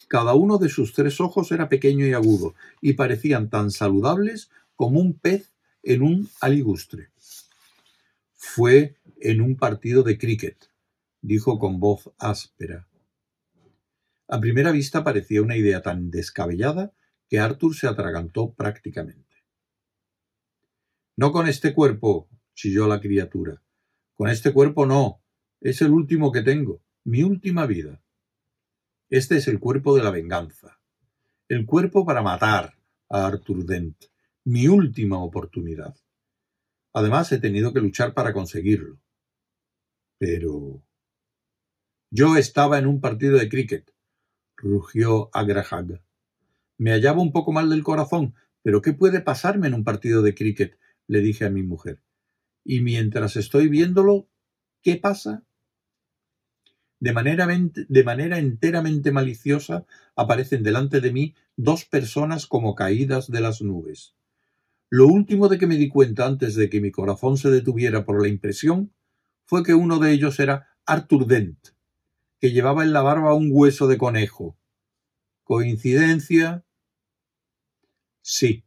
Cada 0.08 0.34
uno 0.34 0.58
de 0.58 0.68
sus 0.68 0.92
tres 0.92 1.20
ojos 1.20 1.50
era 1.52 1.68
pequeño 1.68 2.06
y 2.06 2.12
agudo, 2.12 2.54
y 2.80 2.92
parecían 2.94 3.48
tan 3.48 3.70
saludables 3.70 4.50
como 4.76 5.00
un 5.00 5.14
pez 5.18 5.52
en 5.82 6.02
un 6.02 6.28
aligustre. 6.40 7.10
Fue 8.34 8.96
en 9.20 9.40
un 9.40 9.56
partido 9.56 10.02
de 10.02 10.18
cricket, 10.18 10.70
dijo 11.22 11.58
con 11.58 11.80
voz 11.80 12.10
áspera. 12.18 12.86
A 14.28 14.40
primera 14.40 14.72
vista 14.72 15.04
parecía 15.04 15.42
una 15.42 15.56
idea 15.56 15.82
tan 15.82 16.10
descabellada 16.10 16.92
que 17.28 17.38
Arthur 17.38 17.74
se 17.74 17.86
atragantó 17.86 18.52
prácticamente. 18.52 19.24
No 21.16 21.32
con 21.32 21.46
este 21.46 21.74
cuerpo, 21.74 22.28
chilló 22.54 22.86
la 22.86 23.00
criatura. 23.00 23.60
Con 24.14 24.28
este 24.28 24.52
cuerpo 24.52 24.86
no. 24.86 25.20
Es 25.60 25.82
el 25.82 25.90
último 25.90 26.30
que 26.32 26.42
tengo, 26.42 26.82
mi 27.04 27.22
última 27.22 27.66
vida. 27.66 28.02
Este 29.10 29.36
es 29.36 29.48
el 29.48 29.58
cuerpo 29.58 29.96
de 29.96 30.02
la 30.02 30.10
venganza. 30.10 30.80
El 31.48 31.66
cuerpo 31.66 32.04
para 32.04 32.22
matar 32.22 32.76
a 33.08 33.26
Arthur 33.26 33.64
Dent. 33.64 34.04
Mi 34.44 34.68
última 34.68 35.22
oportunidad. 35.22 35.96
Además, 36.92 37.32
he 37.32 37.38
tenido 37.38 37.72
que 37.72 37.80
luchar 37.80 38.14
para 38.14 38.32
conseguirlo. 38.32 38.98
Pero... 40.18 40.82
Yo 42.10 42.36
estaba 42.36 42.78
en 42.78 42.86
un 42.86 43.00
partido 43.00 43.38
de 43.38 43.48
cricket, 43.48 43.92
rugió 44.56 45.30
Agrahag. 45.32 46.00
Me 46.78 46.92
hallaba 46.92 47.20
un 47.20 47.32
poco 47.32 47.50
mal 47.50 47.68
del 47.70 47.82
corazón, 47.82 48.34
pero 48.62 48.82
¿qué 48.82 48.92
puede 48.92 49.20
pasarme 49.20 49.66
en 49.66 49.74
un 49.74 49.82
partido 49.82 50.22
de 50.22 50.34
cricket? 50.34 50.78
le 51.06 51.20
dije 51.20 51.44
a 51.44 51.50
mi 51.50 51.62
mujer. 51.62 52.00
Y 52.64 52.80
mientras 52.80 53.36
estoy 53.36 53.68
viéndolo, 53.68 54.26
¿qué 54.82 54.96
pasa? 54.96 55.44
De 56.98 57.12
manera, 57.12 57.46
de 57.46 58.04
manera 58.04 58.38
enteramente 58.38 59.12
maliciosa 59.12 59.84
aparecen 60.16 60.62
delante 60.62 61.02
de 61.02 61.12
mí 61.12 61.34
dos 61.56 61.84
personas 61.84 62.46
como 62.46 62.74
caídas 62.74 63.30
de 63.30 63.40
las 63.42 63.60
nubes. 63.60 64.14
Lo 64.88 65.06
último 65.06 65.48
de 65.48 65.58
que 65.58 65.66
me 65.66 65.76
di 65.76 65.88
cuenta 65.88 66.26
antes 66.26 66.54
de 66.54 66.70
que 66.70 66.80
mi 66.80 66.90
corazón 66.90 67.36
se 67.36 67.50
detuviera 67.50 68.04
por 68.04 68.22
la 68.22 68.28
impresión 68.28 68.94
fue 69.44 69.62
que 69.62 69.74
uno 69.74 69.98
de 69.98 70.12
ellos 70.12 70.40
era 70.40 70.68
Arthur 70.86 71.26
Dent, 71.26 71.58
que 72.40 72.52
llevaba 72.52 72.82
en 72.84 72.92
la 72.92 73.02
barba 73.02 73.34
un 73.34 73.50
hueso 73.52 73.86
de 73.86 73.98
conejo. 73.98 74.56
¿Coincidencia? 75.42 76.64
Sí, 78.22 78.64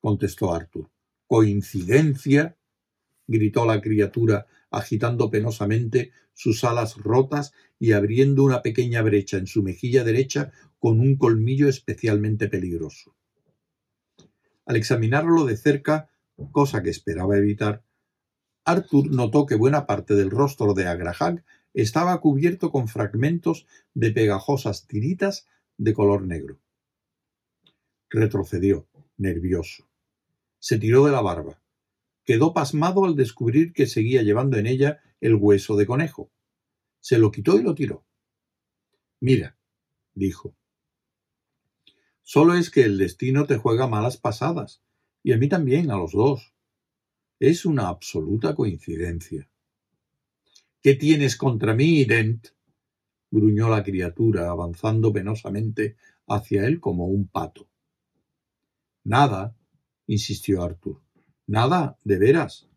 contestó 0.00 0.52
Arthur. 0.52 0.90
¿Coincidencia? 1.26 2.58
Gritó 3.26 3.64
la 3.66 3.80
criatura, 3.80 4.46
agitando 4.70 5.30
penosamente 5.30 6.12
sus 6.32 6.64
alas 6.64 6.96
rotas 6.96 7.52
y 7.78 7.92
abriendo 7.92 8.44
una 8.44 8.62
pequeña 8.62 9.02
brecha 9.02 9.36
en 9.36 9.46
su 9.46 9.62
mejilla 9.62 10.04
derecha 10.04 10.52
con 10.78 11.00
un 11.00 11.16
colmillo 11.16 11.68
especialmente 11.68 12.48
peligroso. 12.48 13.14
Al 14.66 14.76
examinarlo 14.76 15.44
de 15.44 15.56
cerca, 15.56 16.10
cosa 16.52 16.82
que 16.82 16.90
esperaba 16.90 17.36
evitar, 17.36 17.84
Arthur 18.64 19.10
notó 19.10 19.46
que 19.46 19.56
buena 19.56 19.86
parte 19.86 20.14
del 20.14 20.30
rostro 20.30 20.72
de 20.74 20.86
Agrahag 20.86 21.44
estaba 21.74 22.18
cubierto 22.20 22.70
con 22.70 22.88
fragmentos 22.88 23.66
de 23.92 24.10
pegajosas 24.10 24.86
tiritas 24.86 25.46
de 25.76 25.92
color 25.92 26.22
negro. 26.22 26.58
Retrocedió, 28.08 28.86
nervioso. 29.16 29.88
Se 30.58 30.78
tiró 30.78 31.04
de 31.04 31.12
la 31.12 31.20
barba. 31.20 31.60
Quedó 32.24 32.52
pasmado 32.52 33.04
al 33.04 33.16
descubrir 33.16 33.72
que 33.72 33.86
seguía 33.86 34.22
llevando 34.22 34.56
en 34.56 34.66
ella 34.66 35.00
el 35.20 35.34
hueso 35.34 35.76
de 35.76 35.86
conejo. 35.86 36.30
Se 37.00 37.18
lo 37.18 37.30
quitó 37.30 37.58
y 37.58 37.62
lo 37.62 37.74
tiró. 37.74 38.04
Mira, 39.20 39.56
dijo, 40.14 40.54
Solo 42.22 42.54
es 42.54 42.70
que 42.70 42.82
el 42.82 42.96
destino 42.96 43.46
te 43.46 43.58
juega 43.58 43.86
malas 43.86 44.16
pasadas, 44.16 44.82
y 45.22 45.32
a 45.32 45.36
mí 45.36 45.48
también, 45.48 45.90
a 45.90 45.96
los 45.96 46.12
dos. 46.12 46.54
Es 47.38 47.66
una 47.66 47.88
absoluta 47.88 48.54
coincidencia. 48.54 49.50
¿Qué 50.82 50.94
tienes 50.94 51.36
contra 51.36 51.74
mí, 51.74 52.04
Dent? 52.04 52.48
gruñó 53.30 53.68
la 53.68 53.82
criatura, 53.82 54.48
avanzando 54.48 55.12
penosamente 55.12 55.96
hacia 56.26 56.66
él 56.66 56.80
como 56.80 57.06
un 57.06 57.28
pato. 57.28 57.68
Nada, 59.02 59.54
insistió 60.06 60.62
Arthur. 60.62 61.02
Nada, 61.46 61.98
de 62.04 62.18
veras. 62.18 62.68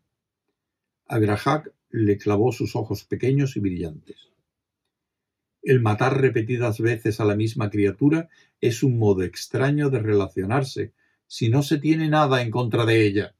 Agrahak 1.06 1.72
le 1.90 2.18
clavó 2.18 2.52
sus 2.52 2.76
ojos 2.76 3.04
pequeños 3.04 3.56
y 3.56 3.60
brillantes. 3.60 4.32
El 5.62 5.80
matar 5.80 6.20
repetidas 6.20 6.78
veces 6.78 7.20
a 7.20 7.24
la 7.24 7.34
misma 7.34 7.70
criatura 7.70 8.28
es 8.60 8.82
un 8.82 8.98
modo 8.98 9.22
extraño 9.22 9.90
de 9.90 10.00
relacionarse 10.00 10.92
si 11.26 11.48
no 11.48 11.62
se 11.62 11.78
tiene 11.78 12.08
nada 12.08 12.42
en 12.42 12.50
contra 12.50 12.84
de 12.84 13.06
ella. 13.06 13.34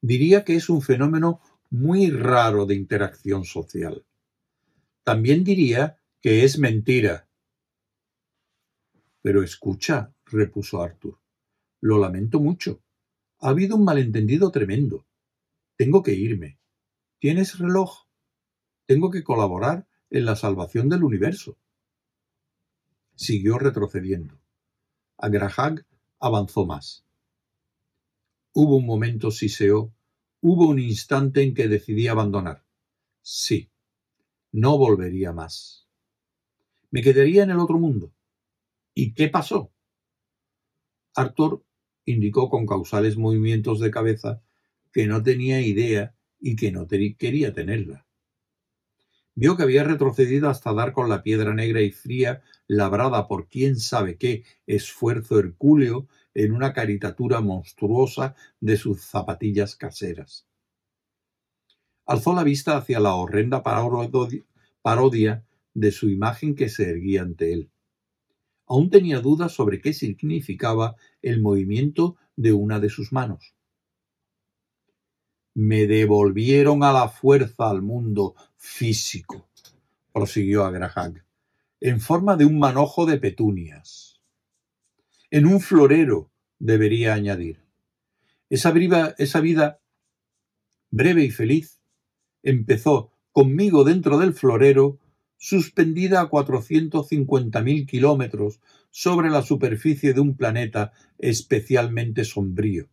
Diría 0.00 0.44
que 0.44 0.56
es 0.56 0.70
un 0.70 0.80
fenómeno 0.80 1.40
muy 1.68 2.10
raro 2.10 2.66
de 2.66 2.74
interacción 2.74 3.44
social. 3.44 4.04
También 5.04 5.44
diría 5.44 5.98
que 6.20 6.44
es 6.44 6.58
mentira. 6.58 7.28
Pero 9.22 9.42
escucha, 9.42 10.12
repuso 10.24 10.82
Arthur, 10.82 11.18
lo 11.80 11.98
lamento 11.98 12.40
mucho. 12.40 12.82
Ha 13.40 13.48
habido 13.48 13.76
un 13.76 13.84
malentendido 13.84 14.50
tremendo. 14.50 15.06
Tengo 15.76 16.02
que 16.02 16.12
irme. 16.12 16.58
¿Tienes 17.18 17.58
reloj? 17.58 18.06
Tengo 18.86 19.10
que 19.10 19.24
colaborar 19.24 19.88
en 20.10 20.26
la 20.26 20.36
salvación 20.36 20.90
del 20.90 21.04
universo. 21.04 21.56
Siguió 23.14 23.58
retrocediendo. 23.58 24.38
Agrahag 25.16 25.86
avanzó 26.18 26.66
más. 26.66 27.06
Hubo 28.52 28.76
un 28.76 28.84
momento, 28.84 29.30
siseó, 29.30 29.94
hubo 30.42 30.68
un 30.68 30.78
instante 30.78 31.42
en 31.42 31.54
que 31.54 31.68
decidí 31.68 32.08
abandonar. 32.08 32.66
Sí, 33.22 33.70
no 34.52 34.76
volvería 34.76 35.32
más. 35.32 35.88
Me 36.90 37.02
quedaría 37.02 37.44
en 37.44 37.50
el 37.50 37.58
otro 37.58 37.78
mundo. 37.78 38.12
¿Y 38.92 39.14
qué 39.14 39.28
pasó? 39.28 39.72
Arthur 41.14 41.64
indicó 42.10 42.50
con 42.50 42.66
causales 42.66 43.16
movimientos 43.16 43.80
de 43.80 43.90
cabeza 43.90 44.42
que 44.92 45.06
no 45.06 45.22
tenía 45.22 45.60
idea 45.60 46.14
y 46.40 46.56
que 46.56 46.72
no 46.72 46.86
quería 46.88 47.52
tenerla. 47.52 48.06
Vio 49.34 49.56
que 49.56 49.62
había 49.62 49.84
retrocedido 49.84 50.50
hasta 50.50 50.72
dar 50.72 50.92
con 50.92 51.08
la 51.08 51.22
piedra 51.22 51.54
negra 51.54 51.80
y 51.80 51.92
fría, 51.92 52.42
labrada 52.66 53.28
por 53.28 53.48
quién 53.48 53.76
sabe 53.76 54.18
qué 54.18 54.44
esfuerzo 54.66 55.38
hercúleo 55.38 56.08
en 56.34 56.52
una 56.52 56.72
caricatura 56.72 57.40
monstruosa 57.40 58.34
de 58.60 58.76
sus 58.76 59.00
zapatillas 59.02 59.76
caseras. 59.76 60.46
Alzó 62.06 62.34
la 62.34 62.42
vista 62.42 62.76
hacia 62.76 63.00
la 63.00 63.14
horrenda 63.14 63.62
parodia 64.82 65.44
de 65.74 65.92
su 65.92 66.10
imagen 66.10 66.54
que 66.54 66.68
se 66.68 66.90
erguía 66.90 67.22
ante 67.22 67.52
él. 67.52 67.70
Aún 68.70 68.88
tenía 68.88 69.20
dudas 69.20 69.52
sobre 69.52 69.82
qué 69.82 69.92
significaba 69.92 70.96
el 71.20 71.42
movimiento 71.42 72.16
de 72.36 72.54
una 72.54 72.80
de 72.80 72.88
sus 72.88 73.12
manos 73.12 73.54
me 75.54 75.86
devolvieron 75.86 76.84
a 76.84 76.92
la 76.92 77.08
fuerza 77.08 77.68
al 77.70 77.82
mundo 77.82 78.34
físico, 78.56 79.48
prosiguió 80.12 80.64
Agrahag, 80.64 81.24
en 81.80 82.00
forma 82.00 82.36
de 82.36 82.44
un 82.44 82.58
manojo 82.58 83.06
de 83.06 83.18
petunias. 83.18 84.20
En 85.30 85.46
un 85.46 85.60
florero, 85.60 86.30
debería 86.58 87.14
añadir. 87.14 87.62
Esa, 88.48 88.72
esa 89.18 89.40
vida 89.40 89.80
breve 90.90 91.24
y 91.24 91.30
feliz 91.30 91.80
empezó 92.42 93.12
conmigo 93.32 93.84
dentro 93.84 94.18
del 94.18 94.34
florero, 94.34 94.98
suspendida 95.40 96.20
a 96.20 96.30
450.000 96.30 97.86
kilómetros 97.86 98.60
sobre 98.90 99.30
la 99.30 99.42
superficie 99.42 100.14
de 100.14 100.20
un 100.20 100.36
planeta 100.36 100.92
especialmente 101.18 102.24
sombrío 102.24 102.88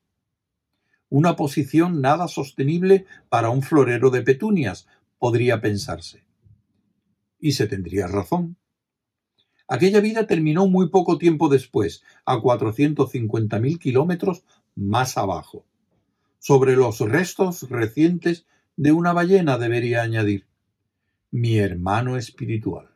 una 1.10 1.36
posición 1.36 2.02
nada 2.02 2.28
sostenible 2.28 3.06
para 3.30 3.50
un 3.50 3.62
florero 3.62 4.10
de 4.10 4.22
petunias, 4.22 4.88
podría 5.20 5.62
pensarse. 5.62 6.24
Y 7.40 7.54
se 7.54 7.68
tendría 7.68 8.08
razón. 8.08 8.58
Aquella 9.68 10.00
vida 10.00 10.28
terminó 10.28 10.68
muy 10.68 10.90
poco 10.90 11.18
tiempo 11.18 11.50
después, 11.50 12.04
a 12.26 12.38
450.000 12.38 13.80
kilómetros 13.80 14.44
más 14.76 15.18
abajo, 15.18 15.66
sobre 16.40 16.76
los 16.76 17.00
restos 17.00 17.70
recientes 17.70 18.46
de 18.76 18.92
una 18.92 19.12
ballena, 19.12 19.58
debería 19.58 20.04
añadir, 20.04 20.46
mi 21.32 21.58
hermano 21.58 22.18
espiritual. 22.18 22.90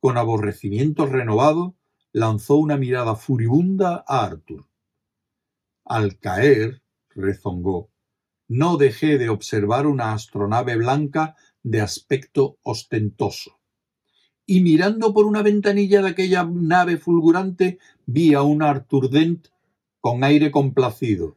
Con 0.00 0.16
aborrecimiento 0.16 1.06
renovado, 1.06 1.76
lanzó 2.12 2.56
una 2.56 2.76
mirada 2.76 3.16
furibunda 3.16 4.04
a 4.06 4.24
Arthur. 4.24 4.66
Al 5.84 6.18
caer, 6.18 6.82
rezongó, 7.10 7.90
no 8.48 8.76
dejé 8.76 9.18
de 9.18 9.28
observar 9.28 9.86
una 9.86 10.12
astronave 10.12 10.76
blanca 10.76 11.36
de 11.62 11.80
aspecto 11.80 12.58
ostentoso. 12.62 13.60
Y 14.46 14.60
mirando 14.60 15.14
por 15.14 15.26
una 15.26 15.42
ventanilla 15.42 16.02
de 16.02 16.08
aquella 16.08 16.44
nave 16.44 16.96
fulgurante, 16.96 17.78
vi 18.06 18.34
a 18.34 18.42
un 18.42 18.62
Arthur 18.62 19.10
Dent 19.10 19.48
con 20.00 20.24
aire 20.24 20.50
complacido. 20.50 21.36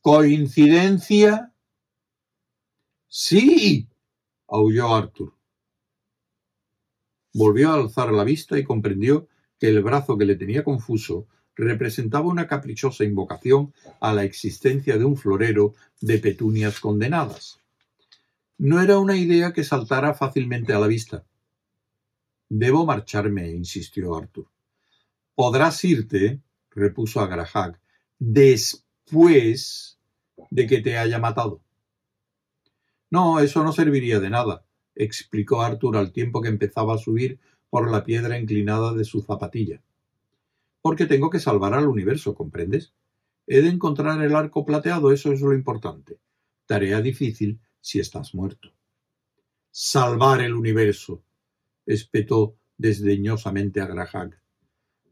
¿Coincidencia? 0.00 1.52
Sí, 3.08 3.87
aulló 4.48 4.94
Arthur. 4.94 5.34
Volvió 7.34 7.70
a 7.70 7.74
alzar 7.74 8.12
la 8.12 8.24
vista 8.24 8.58
y 8.58 8.64
comprendió 8.64 9.28
que 9.58 9.68
el 9.68 9.82
brazo 9.82 10.16
que 10.16 10.24
le 10.24 10.36
tenía 10.36 10.64
confuso 10.64 11.26
representaba 11.54 12.26
una 12.26 12.46
caprichosa 12.46 13.04
invocación 13.04 13.74
a 14.00 14.14
la 14.14 14.24
existencia 14.24 14.96
de 14.96 15.04
un 15.04 15.16
florero 15.16 15.74
de 16.00 16.18
petunias 16.18 16.80
condenadas. 16.80 17.60
No 18.56 18.80
era 18.80 18.98
una 18.98 19.16
idea 19.16 19.52
que 19.52 19.64
saltara 19.64 20.14
fácilmente 20.14 20.72
a 20.72 20.78
la 20.78 20.86
vista. 20.86 21.24
Debo 22.48 22.86
marcharme, 22.86 23.50
insistió 23.50 24.16
Arthur. 24.16 24.46
Podrás 25.34 25.84
irte, 25.84 26.40
repuso 26.70 27.20
Agrahag, 27.20 27.78
después 28.18 29.98
de 30.50 30.66
que 30.66 30.80
te 30.80 30.96
haya 30.96 31.18
matado. 31.18 31.60
No, 33.10 33.40
eso 33.40 33.64
no 33.64 33.72
serviría 33.72 34.20
de 34.20 34.30
nada, 34.30 34.64
explicó 34.94 35.62
Arthur 35.62 35.96
al 35.96 36.12
tiempo 36.12 36.42
que 36.42 36.48
empezaba 36.48 36.94
a 36.94 36.98
subir 36.98 37.38
por 37.70 37.90
la 37.90 38.04
piedra 38.04 38.38
inclinada 38.38 38.92
de 38.92 39.04
su 39.04 39.22
zapatilla. 39.22 39.82
Porque 40.82 41.06
tengo 41.06 41.30
que 41.30 41.40
salvar 41.40 41.74
al 41.74 41.88
universo, 41.88 42.34
¿comprendes? 42.34 42.92
He 43.46 43.62
de 43.62 43.68
encontrar 43.68 44.22
el 44.22 44.34
arco 44.34 44.64
plateado, 44.64 45.10
eso 45.12 45.32
es 45.32 45.40
lo 45.40 45.54
importante. 45.54 46.18
Tarea 46.66 47.00
difícil 47.00 47.60
si 47.80 47.98
estás 47.98 48.34
muerto. 48.34 48.72
Salvar 49.70 50.42
el 50.42 50.54
universo, 50.54 51.22
espetó 51.86 52.56
desdeñosamente 52.76 53.80
a 53.80 53.86
Graham. 53.86 54.32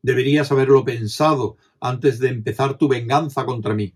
Deberías 0.03 0.53
haberlo 0.53 0.85
pensado 0.85 1.57
antes 1.81 2.19
de 2.19 2.29
empezar 2.29 2.79
tu 2.79 2.89
venganza 2.89 3.45
contra 3.45 3.75
mí. 3.75 3.95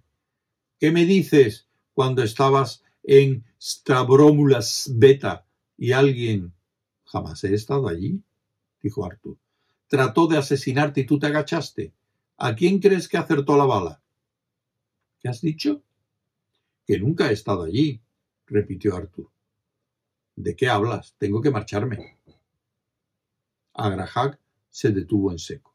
¿Qué 0.78 0.90
me 0.90 1.04
dices 1.04 1.68
cuando 1.92 2.22
estabas 2.22 2.82
en 3.02 3.44
Stavromulas 3.60 4.90
Beta 4.94 5.46
y 5.76 5.92
alguien... 5.92 6.52
Jamás 7.04 7.42
he 7.42 7.52
estado 7.54 7.88
allí, 7.88 8.22
dijo 8.80 9.04
Arthur. 9.04 9.36
Trató 9.88 10.28
de 10.28 10.38
asesinarte 10.38 11.00
y 11.00 11.06
tú 11.06 11.18
te 11.18 11.26
agachaste. 11.26 11.92
¿A 12.36 12.54
quién 12.54 12.78
crees 12.78 13.08
que 13.08 13.16
acertó 13.18 13.56
la 13.56 13.64
bala? 13.64 14.00
¿Qué 15.18 15.28
has 15.28 15.40
dicho? 15.40 15.82
Que 16.86 17.00
nunca 17.00 17.28
he 17.28 17.32
estado 17.32 17.64
allí, 17.64 18.00
repitió 18.46 18.94
Arthur. 18.94 19.28
¿De 20.36 20.54
qué 20.54 20.68
hablas? 20.68 21.14
Tengo 21.18 21.42
que 21.42 21.50
marcharme. 21.50 22.16
Agrahag 23.74 24.38
se 24.70 24.90
detuvo 24.90 25.32
en 25.32 25.38
seco. 25.38 25.74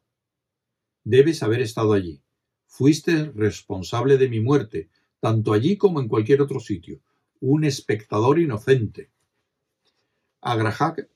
Debes 1.04 1.44
haber 1.44 1.62
estado 1.62 1.94
allí. 1.94 2.22
Fuiste 2.66 3.32
responsable 3.36 4.18
de 4.18 4.30
mi 4.30 4.40
muerte, 4.40 4.90
tanto 5.20 5.54
allí 5.54 5.78
como 5.78 6.00
en 6.00 6.08
cualquier 6.08 6.42
otro 6.42 6.60
sitio. 6.60 7.00
Un 7.41 7.63
espectador 7.63 8.39
inocente. 8.39 9.10
Agrahag 10.41 11.08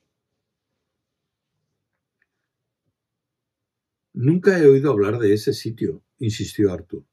Nunca 4.12 4.58
he 4.58 4.66
oído 4.66 4.90
hablar 4.90 5.18
de 5.18 5.32
ese 5.32 5.54
sitio, 5.54 6.02
insistió 6.18 6.72
Arthur. 6.72 7.04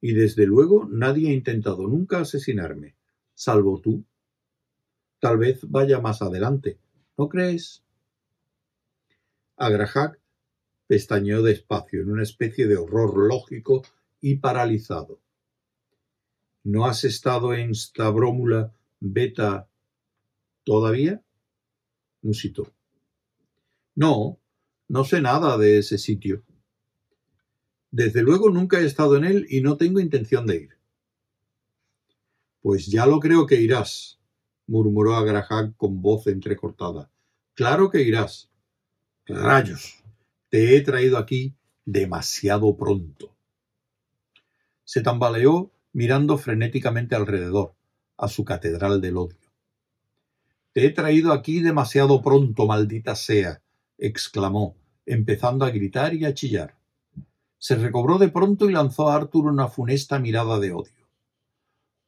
Y 0.00 0.14
desde 0.14 0.46
luego 0.46 0.88
nadie 0.90 1.30
ha 1.30 1.32
intentado 1.32 1.86
nunca 1.86 2.20
asesinarme, 2.20 2.94
salvo 3.34 3.80
tú. 3.80 4.04
Tal 5.20 5.38
vez 5.38 5.60
vaya 5.68 6.00
más 6.00 6.22
adelante, 6.22 6.78
¿no 7.16 7.28
crees? 7.28 7.82
Agrahak 9.56 10.18
pestañeó 10.86 11.42
despacio 11.42 12.00
en 12.02 12.10
una 12.10 12.22
especie 12.22 12.66
de 12.66 12.76
horror 12.76 13.16
lógico 13.28 13.82
y 14.20 14.36
paralizado. 14.36 15.20
¿No 16.64 16.86
has 16.86 17.04
estado 17.04 17.54
en 17.54 17.74
Stavrómula 17.74 18.72
Beta 19.00 19.68
todavía? 20.64 21.22
musitó. 22.22 22.72
No, 23.94 24.38
no 24.88 25.04
sé 25.04 25.20
nada 25.20 25.56
de 25.56 25.78
ese 25.78 25.98
sitio. 25.98 26.42
Desde 27.90 28.22
luego 28.22 28.50
nunca 28.50 28.80
he 28.80 28.84
estado 28.84 29.16
en 29.16 29.24
él 29.24 29.46
y 29.48 29.60
no 29.60 29.76
tengo 29.76 30.00
intención 30.00 30.46
de 30.46 30.56
ir. 30.56 30.78
Pues 32.60 32.86
ya 32.86 33.06
lo 33.06 33.18
creo 33.18 33.46
que 33.46 33.60
irás, 33.60 34.18
murmuró 34.66 35.14
Agrahag 35.16 35.74
con 35.76 36.02
voz 36.02 36.26
entrecortada. 36.26 37.10
Claro 37.54 37.90
que 37.90 38.02
irás. 38.02 38.50
Rayos, 39.26 40.02
te 40.48 40.76
he 40.76 40.80
traído 40.82 41.18
aquí 41.18 41.54
demasiado 41.84 42.76
pronto. 42.76 43.34
Se 44.84 45.02
tambaleó 45.02 45.70
mirando 45.98 46.38
frenéticamente 46.38 47.16
alrededor, 47.16 47.74
a 48.16 48.28
su 48.28 48.44
catedral 48.44 49.00
del 49.00 49.16
odio. 49.16 49.50
Te 50.72 50.86
he 50.86 50.90
traído 50.90 51.32
aquí 51.32 51.58
demasiado 51.58 52.22
pronto, 52.22 52.66
maldita 52.66 53.16
sea, 53.16 53.60
exclamó, 53.98 54.76
empezando 55.06 55.64
a 55.64 55.70
gritar 55.70 56.14
y 56.14 56.24
a 56.24 56.34
chillar. 56.34 56.76
Se 57.58 57.74
recobró 57.74 58.18
de 58.18 58.28
pronto 58.28 58.70
y 58.70 58.72
lanzó 58.74 59.08
a 59.08 59.16
Arthur 59.16 59.46
una 59.46 59.66
funesta 59.66 60.20
mirada 60.20 60.60
de 60.60 60.70
odio. 60.70 61.08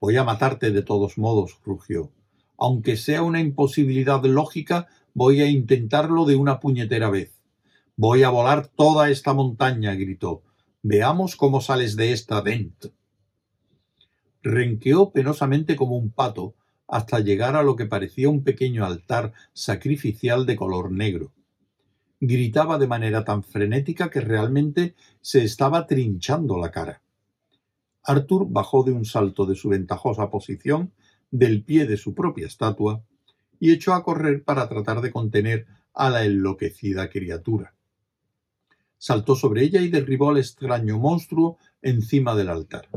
Voy 0.01 0.17
a 0.17 0.23
matarte 0.23 0.71
de 0.71 0.83
todos 0.83 1.19
modos, 1.19 1.59
rugió. 1.65 2.13
Aunque 2.59 2.97
sea 2.97 3.25
una 3.25 3.41
imposibilidad 3.41 4.23
lógica, 4.23 4.87
voy 5.15 5.41
a 5.41 5.49
intentarlo 5.49 6.27
de 6.27 6.37
una 6.37 6.61
puñetera 6.61 7.11
vez. 7.11 7.43
Voy 7.97 8.23
a 8.23 8.31
volar 8.31 8.69
toda 8.69 9.11
esta 9.11 9.35
montaña, 9.35 9.97
gritó. 9.97 10.45
Veamos 10.81 11.35
cómo 11.35 11.61
sales 11.61 11.97
de 11.97 12.13
esta 12.13 12.41
dentro. 12.41 12.93
Renqueó 14.43 15.11
penosamente 15.13 15.77
como 15.77 15.97
un 15.97 16.11
pato 16.11 16.55
hasta 16.89 17.21
llegar 17.21 17.57
a 17.57 17.63
lo 17.63 17.77
que 17.77 17.87
parecía 17.87 18.29
un 18.29 18.43
pequeño 18.43 18.85
altar 18.85 19.33
sacrificial 19.53 20.47
de 20.47 20.57
color 20.57 20.91
negro 20.91 21.33
gritaba 22.21 22.79
de 22.79 22.87
manera 22.87 23.25
tan 23.25 23.43
frenética 23.43 24.11
que 24.11 24.21
realmente 24.21 24.95
se 25.23 25.43
estaba 25.43 25.87
trinchando 25.87 26.59
la 26.59 26.71
cara. 26.71 27.03
Arthur 28.03 28.47
bajó 28.49 28.85
de 28.85 28.93
un 28.93 29.05
salto 29.05 29.47
de 29.47 29.55
su 29.55 29.71
ventajosa 29.71 30.31
posición 30.31 30.93
del 31.31 31.65
pie 31.65 31.87
de 31.87 31.97
su 31.97 32.15
propia 32.15 32.47
estatua 32.47 33.03
y 33.59 33.73
echó 33.73 33.95
a 33.95 34.05
correr 34.05 34.45
para 34.45 34.69
tratar 34.69 35.01
de 35.01 35.11
contener 35.11 35.67
a 35.95 36.11
la 36.11 36.25
enloquecida 36.25 37.09
criatura. 37.09 37.75
Saltó 38.99 39.35
sobre 39.35 39.63
ella 39.63 39.81
y 39.81 39.89
derribó 39.89 40.31
al 40.31 40.39
extraño 40.39 40.99
monstruo 40.99 41.59
encima 41.81 42.35
del 42.35 42.51
altar. 42.51 42.89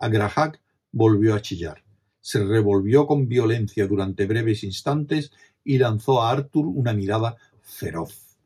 Agrahak 0.00 0.60
volvió 0.90 1.34
a 1.34 1.42
chillar. 1.42 1.84
Se 2.20 2.42
revolvió 2.44 3.06
con 3.06 3.28
violencia 3.28 3.86
durante 3.86 4.26
breves 4.26 4.64
instantes 4.64 5.30
y 5.62 5.78
lanzó 5.78 6.22
a 6.22 6.30
Arthur 6.30 6.66
una 6.66 6.92
mirada 6.92 7.36
feroz. 7.62 8.36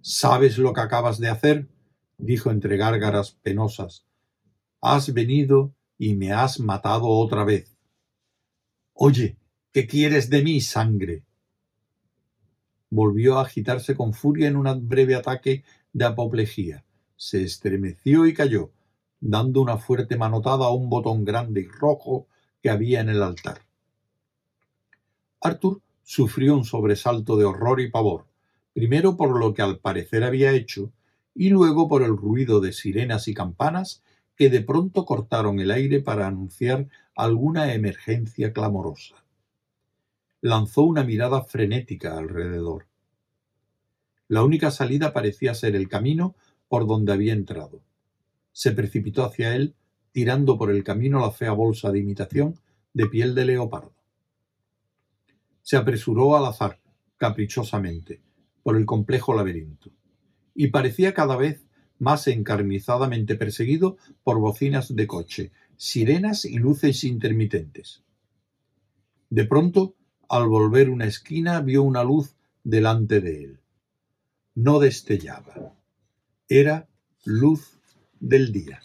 ¿Sabes 0.00 0.58
lo 0.58 0.72
que 0.72 0.80
acabas 0.80 1.18
de 1.18 1.28
hacer? 1.28 1.68
dijo 2.18 2.50
entre 2.50 2.76
gárgaras 2.76 3.32
penosas. 3.42 4.04
Has 4.80 5.12
venido 5.14 5.74
y 5.96 6.14
me 6.14 6.32
has 6.32 6.58
matado 6.60 7.06
otra 7.06 7.44
vez. 7.44 7.76
Oye, 8.94 9.36
¿qué 9.72 9.86
quieres 9.86 10.28
de 10.28 10.42
mí, 10.42 10.60
sangre? 10.60 11.22
Volvió 12.90 13.38
a 13.38 13.42
agitarse 13.42 13.94
con 13.94 14.12
furia 14.12 14.48
en 14.48 14.56
un 14.56 14.88
breve 14.88 15.14
ataque 15.14 15.64
de 15.92 16.04
apoplejía. 16.04 16.84
Se 17.16 17.42
estremeció 17.42 18.26
y 18.26 18.34
cayó, 18.34 18.72
dando 19.22 19.62
una 19.62 19.78
fuerte 19.78 20.18
manotada 20.18 20.66
a 20.66 20.70
un 20.70 20.90
botón 20.90 21.24
grande 21.24 21.62
y 21.62 21.68
rojo 21.68 22.26
que 22.62 22.68
había 22.68 23.00
en 23.00 23.08
el 23.08 23.22
altar. 23.22 23.62
Arthur 25.40 25.80
sufrió 26.02 26.54
un 26.54 26.66
sobresalto 26.66 27.38
de 27.38 27.46
horror 27.46 27.80
y 27.80 27.90
pavor 27.90 28.26
primero 28.72 29.16
por 29.16 29.38
lo 29.38 29.54
que 29.54 29.62
al 29.62 29.78
parecer 29.78 30.24
había 30.24 30.52
hecho, 30.52 30.92
y 31.34 31.50
luego 31.50 31.88
por 31.88 32.02
el 32.02 32.16
ruido 32.16 32.60
de 32.60 32.72
sirenas 32.72 33.28
y 33.28 33.34
campanas 33.34 34.02
que 34.36 34.50
de 34.50 34.62
pronto 34.62 35.04
cortaron 35.04 35.60
el 35.60 35.70
aire 35.70 36.00
para 36.00 36.26
anunciar 36.26 36.88
alguna 37.14 37.74
emergencia 37.74 38.52
clamorosa. 38.52 39.24
Lanzó 40.40 40.82
una 40.82 41.04
mirada 41.04 41.42
frenética 41.42 42.18
alrededor. 42.18 42.86
La 44.28 44.42
única 44.42 44.70
salida 44.70 45.12
parecía 45.12 45.54
ser 45.54 45.76
el 45.76 45.88
camino 45.88 46.34
por 46.68 46.86
donde 46.86 47.12
había 47.12 47.34
entrado. 47.34 47.80
Se 48.52 48.72
precipitó 48.72 49.24
hacia 49.24 49.54
él, 49.54 49.74
tirando 50.12 50.58
por 50.58 50.70
el 50.70 50.84
camino 50.84 51.20
la 51.20 51.30
fea 51.30 51.52
bolsa 51.52 51.90
de 51.90 51.98
imitación 51.98 52.58
de 52.92 53.06
piel 53.06 53.34
de 53.34 53.46
leopardo. 53.46 53.94
Se 55.62 55.76
apresuró 55.76 56.36
al 56.36 56.46
azar, 56.46 56.80
caprichosamente, 57.16 58.20
por 58.62 58.76
el 58.76 58.84
complejo 58.84 59.34
laberinto, 59.34 59.90
y 60.54 60.68
parecía 60.68 61.14
cada 61.14 61.36
vez 61.36 61.64
más 61.98 62.26
encarnizadamente 62.26 63.36
perseguido 63.36 63.96
por 64.24 64.38
bocinas 64.40 64.94
de 64.94 65.06
coche, 65.06 65.52
sirenas 65.76 66.44
y 66.44 66.58
luces 66.58 67.04
intermitentes. 67.04 68.02
De 69.30 69.46
pronto, 69.46 69.94
al 70.28 70.48
volver 70.48 70.90
una 70.90 71.06
esquina, 71.06 71.60
vio 71.60 71.82
una 71.82 72.04
luz 72.04 72.34
delante 72.64 73.20
de 73.20 73.44
él. 73.44 73.60
No 74.54 74.78
destellaba. 74.78 75.74
Era 76.48 76.88
luz 77.24 77.78
del 78.22 78.52
día. 78.52 78.80